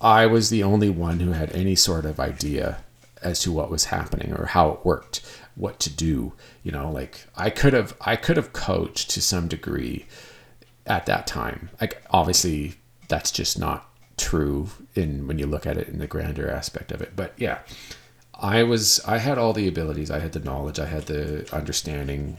[0.04, 2.84] I was the only one who had any sort of idea
[3.22, 5.22] as to what was happening or how it worked,
[5.54, 6.34] what to do.
[6.62, 10.04] You know, like I could have I could have coached to some degree
[10.86, 11.70] at that time.
[11.80, 12.74] Like obviously
[13.08, 13.88] that's just not
[14.18, 17.16] true in when you look at it in the grander aspect of it.
[17.16, 17.60] But yeah,
[18.34, 22.36] I was I had all the abilities, I had the knowledge, I had the understanding,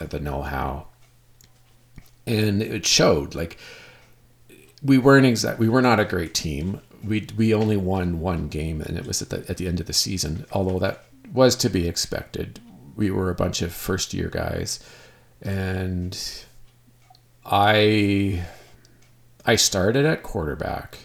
[0.00, 0.86] uh, the know-how,
[2.26, 3.34] and it showed.
[3.34, 3.58] Like
[4.82, 6.80] we weren't exact, we were not a great team.
[7.04, 9.86] We we only won one game, and it was at the at the end of
[9.86, 10.46] the season.
[10.52, 12.60] Although that was to be expected.
[12.96, 14.78] We were a bunch of first year guys,
[15.42, 16.16] and
[17.44, 18.44] I
[19.44, 20.98] I started at quarterback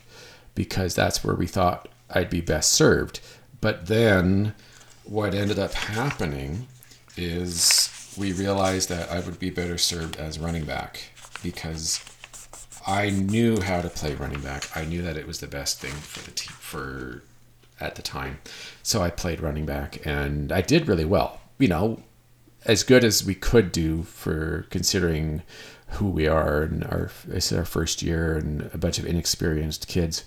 [0.53, 3.21] because that's where we thought I'd be best served
[3.61, 4.53] but then
[5.03, 6.67] what ended up happening
[7.17, 11.11] is we realized that I would be better served as running back
[11.43, 12.03] because
[12.87, 14.75] I knew how to play running back.
[14.75, 17.23] I knew that it was the best thing for the team for
[17.79, 18.39] at the time.
[18.83, 21.41] So I played running back and I did really well.
[21.57, 22.03] You know,
[22.65, 25.43] as good as we could do for considering
[25.93, 30.23] who we are and our it's our first year and a bunch of inexperienced kids.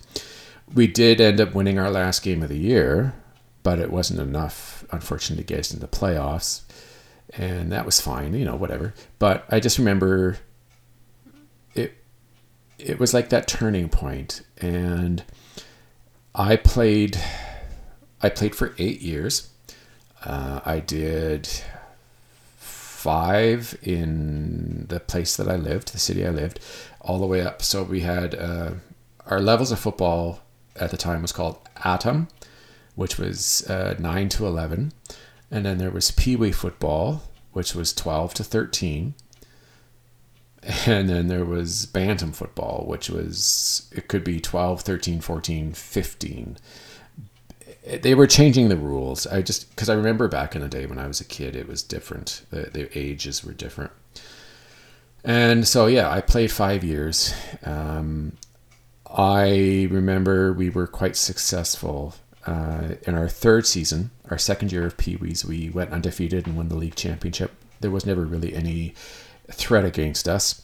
[0.74, 3.14] We did end up winning our last game of the year,
[3.62, 6.62] but it wasn't enough, unfortunately, to get us into the playoffs.
[7.34, 8.94] And that was fine, you know, whatever.
[9.18, 10.38] But I just remember
[12.82, 15.22] it was like that turning point and
[16.34, 17.18] I played
[18.20, 19.50] I played for eight years.
[20.24, 21.48] Uh, I did
[22.56, 26.60] five in the place that I lived, the city I lived,
[27.00, 27.62] all the way up.
[27.62, 28.74] So we had uh,
[29.26, 30.40] our levels of football
[30.76, 32.28] at the time was called Atom,
[32.94, 34.92] which was uh, 9 to 11.
[35.50, 39.14] And then there was Pee Wee football, which was 12 to 13.
[40.86, 46.56] And then there was Bantam football, which was, it could be 12, 13, 14, 15.
[48.00, 49.26] They were changing the rules.
[49.26, 51.66] I just, because I remember back in the day when I was a kid, it
[51.66, 52.42] was different.
[52.50, 53.90] The, the ages were different.
[55.24, 57.34] And so, yeah, I played five years.
[57.64, 58.36] Um,
[59.06, 62.14] I remember we were quite successful
[62.46, 66.56] uh, in our third season, our second year of Pee Wees, we went undefeated and
[66.56, 67.52] won the league championship.
[67.80, 68.94] There was never really any
[69.52, 70.62] threat against us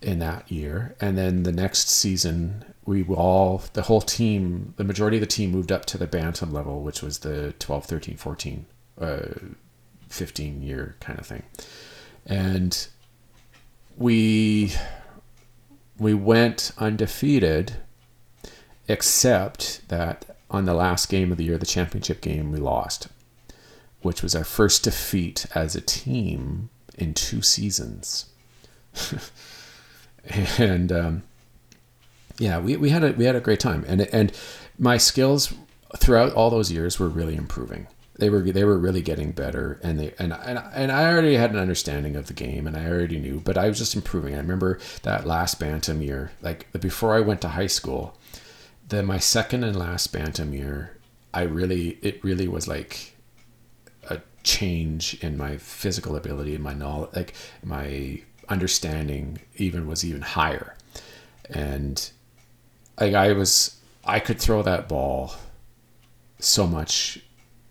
[0.00, 0.94] in that year.
[1.00, 5.50] And then the next season, we all, the whole team, the majority of the team
[5.50, 8.66] moved up to the Bantam level, which was the 12, 13, 14,
[9.00, 9.18] uh,
[10.08, 11.42] 15 year kind of thing.
[12.26, 12.86] And
[13.96, 14.72] we
[15.98, 17.76] we went undefeated
[18.86, 23.08] except that on the last game of the year, the championship game, we lost,
[24.00, 28.26] which was our first defeat as a team in two seasons.
[30.58, 31.22] and um,
[32.38, 34.32] yeah, we, we had a we had a great time, and and
[34.78, 35.52] my skills
[35.96, 37.86] throughout all those years were really improving.
[38.18, 41.50] They were they were really getting better, and they and and and I already had
[41.50, 44.34] an understanding of the game, and I already knew, but I was just improving.
[44.34, 48.18] I remember that last bantam year, like before I went to high school
[48.88, 50.96] then my second and last bantam year,
[51.32, 53.14] I really it really was like
[54.42, 60.74] change in my physical ability and my knowledge, like my understanding even was even higher,
[61.50, 62.10] and
[63.00, 65.34] like I was I could throw that ball
[66.38, 67.20] so much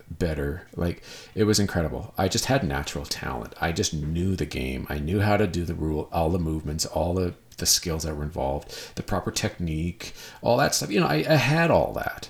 [0.10, 0.68] better.
[0.76, 1.04] Like
[1.36, 2.14] it was incredible.
[2.18, 3.54] I just had natural talent.
[3.60, 4.88] I just knew the game.
[4.90, 8.16] I knew how to do the rule, all the movements, all the the skills that
[8.16, 10.92] were involved, the proper technique, all that stuff.
[10.92, 12.30] You know, I, I had all that.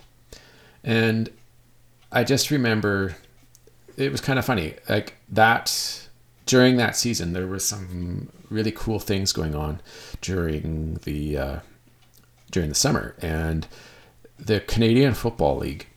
[0.84, 1.30] And
[2.12, 3.18] I just remember
[3.98, 4.76] it was kind of funny.
[4.88, 6.08] Like that
[6.46, 9.82] during that season, there was some really cool things going on
[10.22, 11.60] during the uh,
[12.52, 13.68] during the summer, and
[14.40, 15.88] the Canadian Football League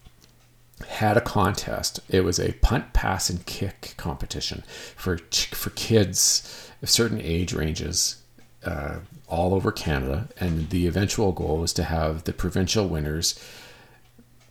[0.88, 2.01] had a contest.
[2.09, 4.64] It was a punt, pass, and kick competition
[4.96, 5.18] for
[5.53, 8.22] for kids of certain age ranges
[8.64, 13.38] uh, all over Canada, and the eventual goal was to have the provincial winners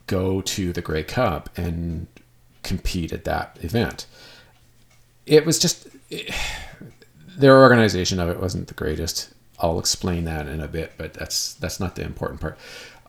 [0.06, 2.06] go to the Grey Cup and
[2.62, 4.06] compete at that event.
[5.26, 6.34] It was just it,
[7.36, 9.32] their organization of it wasn't the greatest.
[9.58, 12.58] I'll explain that in a bit, but that's that's not the important part.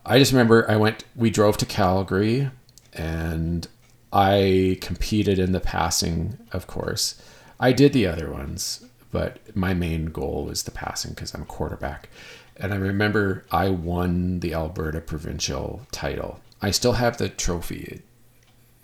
[0.04, 1.04] I just remember I went.
[1.16, 2.50] We drove to Calgary,
[2.92, 3.66] and
[4.12, 7.20] I competed in the passing, of course.
[7.58, 11.46] I did the other ones, but my main goal is the passing because I'm a
[11.46, 12.08] quarterback.
[12.56, 16.40] And I remember I won the Alberta provincial title.
[16.60, 18.02] I still have the trophy.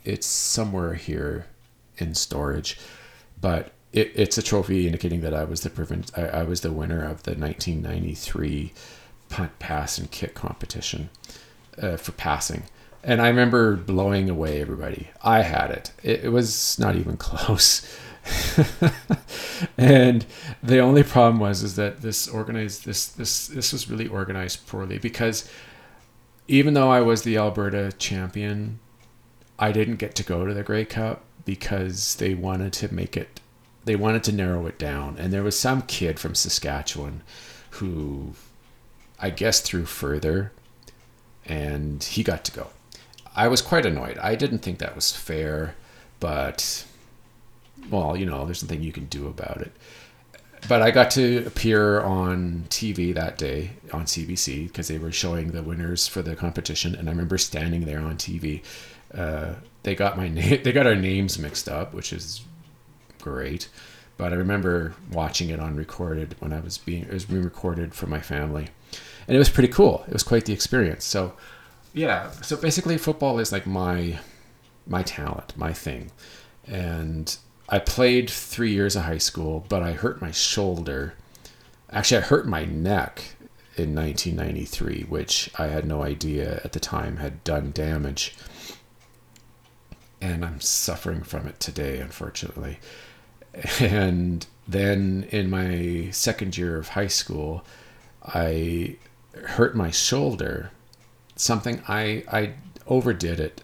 [0.03, 1.47] It's somewhere here
[1.97, 2.79] in storage,
[3.39, 6.71] but it, it's a trophy indicating that I was the prevent, I, I was the
[6.71, 8.73] winner of the 1993
[9.29, 11.09] punt, pass, and kick competition
[11.81, 12.63] uh, for passing.
[13.03, 15.09] And I remember blowing away everybody.
[15.23, 15.91] I had it.
[16.03, 17.85] It, it was not even close.
[19.77, 20.25] and
[20.61, 24.99] the only problem was is that this organized this this this was really organized poorly
[24.99, 25.49] because
[26.47, 28.79] even though I was the Alberta champion,
[29.59, 33.39] I didn't get to go to the Grey Cup because they wanted to make it
[33.85, 37.21] they wanted to narrow it down and there was some kid from Saskatchewan
[37.71, 38.33] who
[39.19, 40.51] I guess threw further
[41.45, 42.67] and he got to go.
[43.35, 44.17] I was quite annoyed.
[44.19, 45.75] I didn't think that was fair,
[46.19, 46.85] but
[47.89, 49.71] well, you know, there's nothing you can do about it.
[50.67, 55.51] But I got to appear on TV that day on CBC because they were showing
[55.51, 58.61] the winners for the competition, and I remember standing there on TV.
[59.13, 62.41] Uh, they got my name, they got our names mixed up, which is
[63.21, 63.69] great.
[64.17, 67.93] But I remember watching it on recorded when I was being it was being recorded
[67.93, 68.67] for my family,
[69.27, 70.03] and it was pretty cool.
[70.07, 71.05] It was quite the experience.
[71.05, 71.33] So,
[71.93, 72.31] yeah.
[72.41, 74.19] So basically, football is like my
[74.85, 76.11] my talent, my thing,
[76.67, 77.37] and
[77.69, 81.13] I played three years of high school, but I hurt my shoulder.
[81.91, 83.35] Actually, I hurt my neck
[83.77, 88.35] in 1993, which I had no idea at the time had done damage.
[90.21, 92.79] And I'm suffering from it today, unfortunately.
[93.79, 97.65] And then in my second year of high school,
[98.23, 98.97] I
[99.33, 100.71] hurt my shoulder.
[101.35, 102.53] Something I, I
[102.87, 103.61] overdid it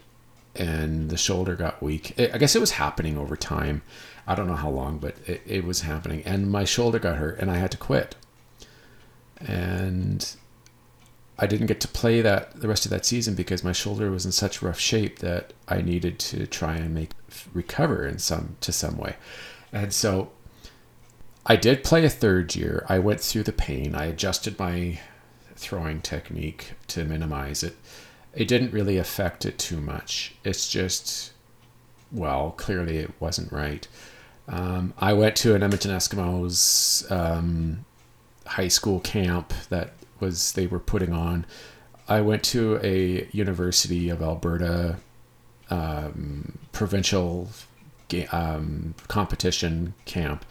[0.55, 2.13] and the shoulder got weak.
[2.17, 3.81] I guess it was happening over time.
[4.25, 6.23] I don't know how long, but it, it was happening.
[6.25, 8.15] And my shoulder got hurt and I had to quit.
[9.39, 10.35] And
[11.37, 14.25] I didn't get to play that the rest of that season because my shoulder was
[14.25, 17.11] in such rough shape that I needed to try and make
[17.53, 19.15] recover in some to some way.
[19.73, 20.31] And so
[21.45, 22.85] I did play a third year.
[22.87, 23.95] I went through the pain.
[23.95, 24.99] I adjusted my
[25.57, 27.75] throwing technique to minimize it
[28.35, 30.35] it didn't really affect it too much.
[30.43, 31.31] It's just,
[32.11, 33.87] well, clearly it wasn't right.
[34.47, 37.85] Um, I went to an Edmonton Eskimos um,
[38.45, 39.93] high school camp that
[40.25, 41.45] was they were putting on.
[42.07, 44.97] I went to a University of Alberta
[45.69, 47.49] um, provincial
[48.31, 50.45] um, competition camp,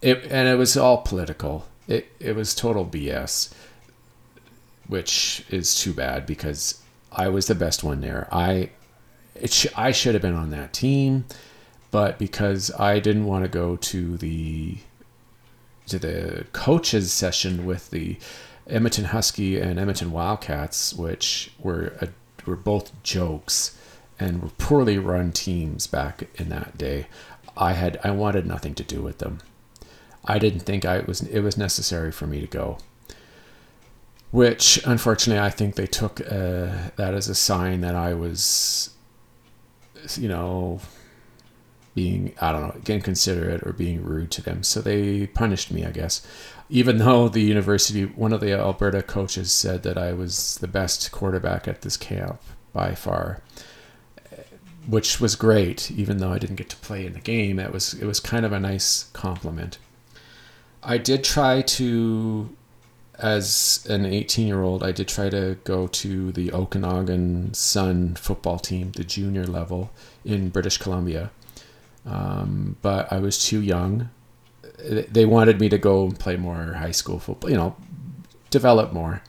[0.00, 1.66] it, and it was all political.
[1.86, 3.52] It it was total BS,
[4.86, 8.28] which is too bad because I was the best one there.
[8.30, 8.70] I
[9.34, 11.24] it sh- I should have been on that team,
[11.90, 14.78] but because I didn't want to go to the
[15.88, 18.18] to the coaches session with the
[18.68, 22.08] Edmonton Husky and Edmonton Wildcats, which were a,
[22.46, 23.76] were both jokes
[24.20, 27.06] and were poorly run teams back in that day.
[27.56, 29.38] I had I wanted nothing to do with them.
[30.24, 32.78] I didn't think I was it was necessary for me to go
[34.30, 38.90] which unfortunately I think they took uh, that as a sign that I was,
[40.16, 40.80] you know,
[41.94, 44.62] being I don't know, inconsiderate or being rude to them.
[44.62, 46.26] So they punished me, I guess.
[46.70, 51.10] Even though the university, one of the Alberta coaches said that I was the best
[51.12, 52.40] quarterback at this camp
[52.72, 53.40] by far,
[54.86, 55.90] which was great.
[55.90, 58.44] Even though I didn't get to play in the game, it was it was kind
[58.44, 59.78] of a nice compliment.
[60.82, 62.50] I did try to
[63.18, 68.58] as an 18 year old, I did try to go to the Okanagan Sun football
[68.58, 69.90] team, the junior level
[70.24, 71.30] in British Columbia.
[72.06, 74.10] Um, but I was too young.
[74.78, 77.76] They wanted me to go and play more high school football, you know,
[78.50, 79.22] develop more,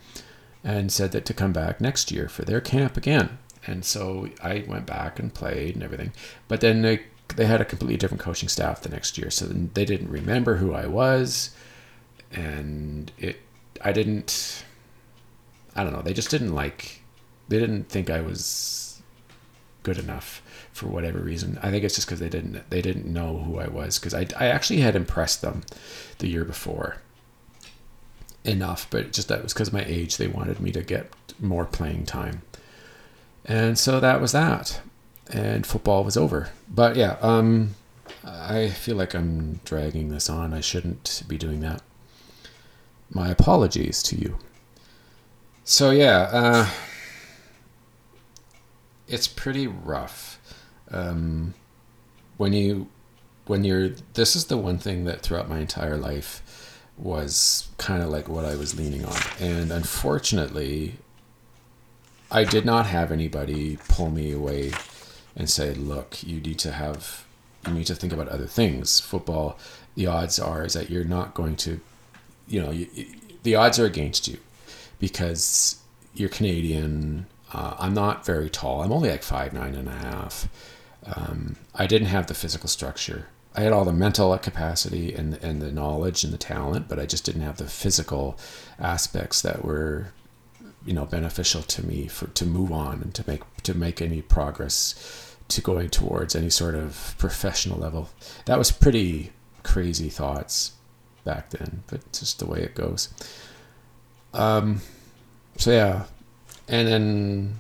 [0.64, 3.40] and said that to come back next year for their camp again.
[3.66, 6.14] And so I went back and played and everything.
[6.48, 7.02] But then they,
[7.36, 9.30] they had a completely different coaching staff the next year.
[9.30, 11.52] So they didn't remember who I was.
[12.32, 13.38] And it
[13.84, 14.64] I didn't.
[15.76, 16.02] I don't know.
[16.02, 17.02] They just didn't like.
[17.48, 19.02] They didn't think I was
[19.84, 20.42] good enough
[20.80, 21.60] for whatever reason.
[21.62, 24.26] I think it's just because they didn't they didn't know who I was because I
[24.38, 25.64] I actually had impressed them
[26.20, 26.98] the year before
[28.44, 30.18] enough, but just that was because my age.
[30.18, 32.42] They wanted me to get more playing time,
[33.46, 34.82] and so that was that.
[35.32, 36.50] And football was over.
[36.68, 37.76] But yeah, um,
[38.26, 40.56] I feel like I'm dragging this on.
[40.56, 41.84] I shouldn't be doing that
[43.12, 44.38] my apologies to you.
[45.64, 46.70] So yeah, uh,
[49.08, 50.39] it's pretty rough.
[50.92, 51.54] Um,
[52.38, 52.88] when you
[53.46, 56.42] when you're this is the one thing that throughout my entire life
[56.98, 59.18] was kind of like what I was leaning on.
[59.40, 60.96] And unfortunately,
[62.30, 64.72] I did not have anybody pull me away
[65.36, 67.26] and say, "Look, you need to have
[67.68, 69.00] you need to think about other things.
[69.00, 69.58] Football,
[69.96, 71.80] the odds are is that you're not going to,
[72.48, 72.88] you know, you,
[73.44, 74.38] the odds are against you
[75.00, 75.78] because
[76.14, 77.28] you're Canadian.
[77.54, 78.82] Uh, I'm not very tall.
[78.82, 80.48] I'm only like five nine and a half.
[81.16, 83.28] Um, I didn't have the physical structure.
[83.56, 87.06] I had all the mental capacity and and the knowledge and the talent, but I
[87.06, 88.38] just didn't have the physical
[88.80, 90.14] aspects that were,
[90.86, 94.22] you know, beneficial to me for to move on and to make to make any
[94.22, 98.10] progress to going towards any sort of professional level.
[98.46, 99.32] That was pretty
[99.64, 100.74] crazy thoughts
[101.24, 103.10] back then, but just the way it goes.
[104.34, 104.82] Um,
[105.58, 106.06] so yeah,
[106.68, 107.60] and then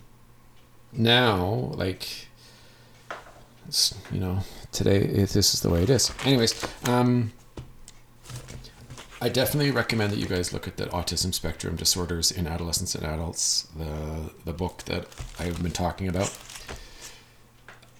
[0.91, 2.28] now, like,
[4.11, 4.39] you know,
[4.71, 6.11] today this is the way it is.
[6.25, 7.31] Anyways, um,
[9.21, 13.05] I definitely recommend that you guys look at the autism spectrum disorders in adolescents and
[13.05, 15.07] adults, the the book that
[15.39, 16.35] I've been talking about.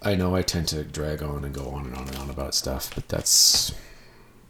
[0.02, 2.54] I know I tend to drag on and go on and on and on about
[2.54, 3.74] stuff, but that's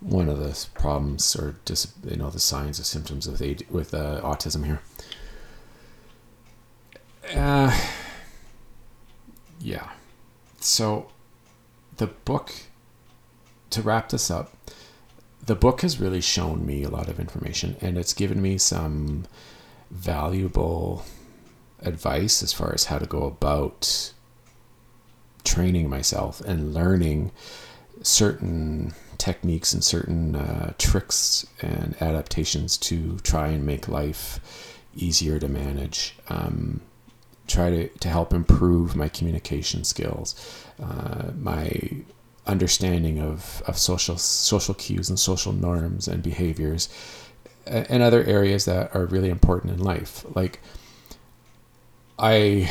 [0.01, 3.93] one of the problems or just you know the signs and symptoms with AD, with
[3.93, 4.81] uh, autism here.
[7.35, 7.77] Uh,
[9.61, 9.89] yeah.
[10.61, 11.09] So
[11.97, 12.53] the book
[13.71, 14.53] to wrap this up,
[15.45, 19.25] the book has really shown me a lot of information and it's given me some
[19.91, 21.05] valuable
[21.81, 24.13] advice as far as how to go about
[25.45, 27.33] training myself and learning
[28.03, 34.41] certain techniques and certain uh, tricks and adaptations to try and make life
[34.95, 36.17] easier to manage.
[36.29, 36.81] Um,
[37.51, 40.35] try to, to help improve my communication skills,
[40.83, 41.81] uh, my
[42.47, 46.89] understanding of, of social social cues and social norms and behaviors,
[47.67, 50.25] and other areas that are really important in life.
[50.35, 50.61] Like
[52.19, 52.71] I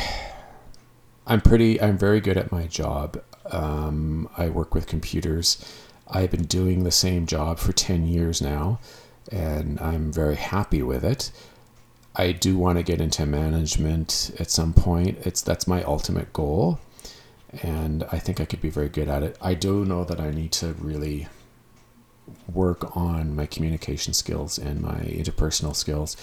[1.30, 3.22] I'm pretty, I'm very good at my job.
[3.52, 5.64] Um, I work with computers.
[6.08, 8.80] I've been doing the same job for 10 years now,
[9.30, 11.30] and I'm very happy with it.
[12.16, 15.18] I do want to get into management at some point.
[15.24, 16.80] It's that's my ultimate goal,
[17.62, 19.36] and I think I could be very good at it.
[19.40, 21.28] I do know that I need to really
[22.52, 26.16] work on my communication skills and my interpersonal skills,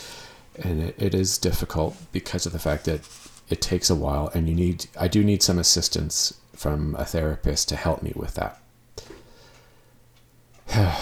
[0.57, 3.01] and it, it is difficult because of the fact that
[3.49, 7.69] it takes a while and you need I do need some assistance from a therapist
[7.69, 8.59] to help me with that.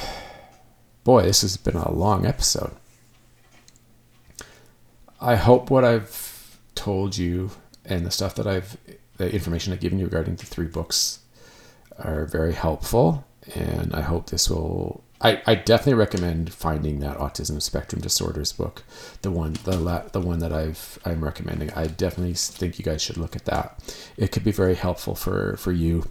[1.03, 2.71] Boy, this has been a long episode.
[5.19, 7.51] I hope what I've told you
[7.85, 8.77] and the stuff that I've
[9.17, 11.19] the information I've given you regarding the three books
[11.97, 17.61] are very helpful and I hope this will I, I definitely recommend finding that autism
[17.61, 18.83] spectrum disorders book,
[19.21, 21.71] the one the la, the one that I've I'm recommending.
[21.71, 23.81] I definitely think you guys should look at that.
[24.17, 26.05] It could be very helpful for for you.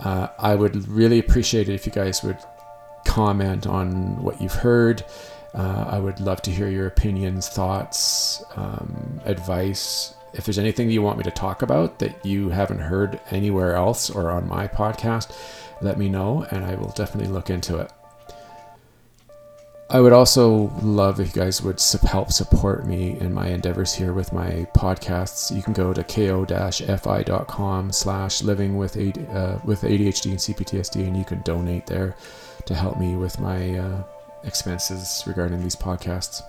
[0.00, 2.38] Uh, I would really appreciate it if you guys would
[3.04, 5.04] comment on what you've heard.
[5.54, 11.03] Uh, I would love to hear your opinions, thoughts, um, advice, if there's anything you
[11.03, 15.37] want me to talk about that you haven't heard anywhere else or on my podcast,
[15.81, 17.91] let me know and I will definitely look into it.
[19.93, 24.12] I would also love if you guys would help support me in my endeavors here
[24.12, 25.55] with my podcasts.
[25.55, 31.43] You can go to ko-fi.com slash living with, uh, ADHD and CPTSD and you can
[31.43, 32.14] donate there
[32.66, 34.03] to help me with my uh,
[34.45, 36.41] expenses regarding these podcasts.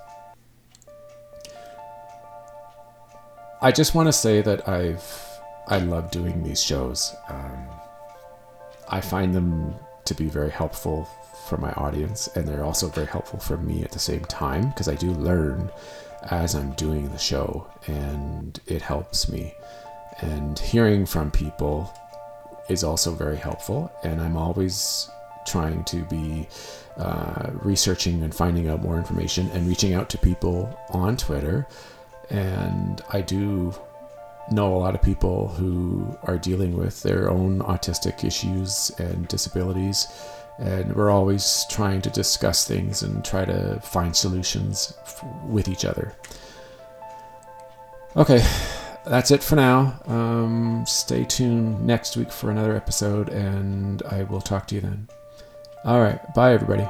[3.64, 5.03] I just want to say that I've
[5.68, 7.16] I love doing these shows.
[7.30, 7.68] Um,
[8.89, 11.07] I find them to be very helpful
[11.47, 14.88] for my audience, and they're also very helpful for me at the same time because
[14.88, 15.70] I do learn
[16.32, 19.53] as I'm doing the show, and it helps me.
[20.22, 21.93] And hearing from people
[22.68, 25.07] is also very helpful, and I'm always
[25.45, 26.47] trying to be
[26.97, 31.68] uh, researching and finding out more information and reaching out to people on Twitter.
[32.30, 33.74] And I do
[34.51, 40.07] know a lot of people who are dealing with their own autistic issues and disabilities.
[40.59, 45.86] And we're always trying to discuss things and try to find solutions f- with each
[45.86, 46.13] other.
[48.15, 48.45] Okay,
[49.05, 49.99] that's it for now.
[50.05, 55.07] Um, stay tuned next week for another episode, and I will talk to you then.
[55.86, 56.88] All right, bye, everybody.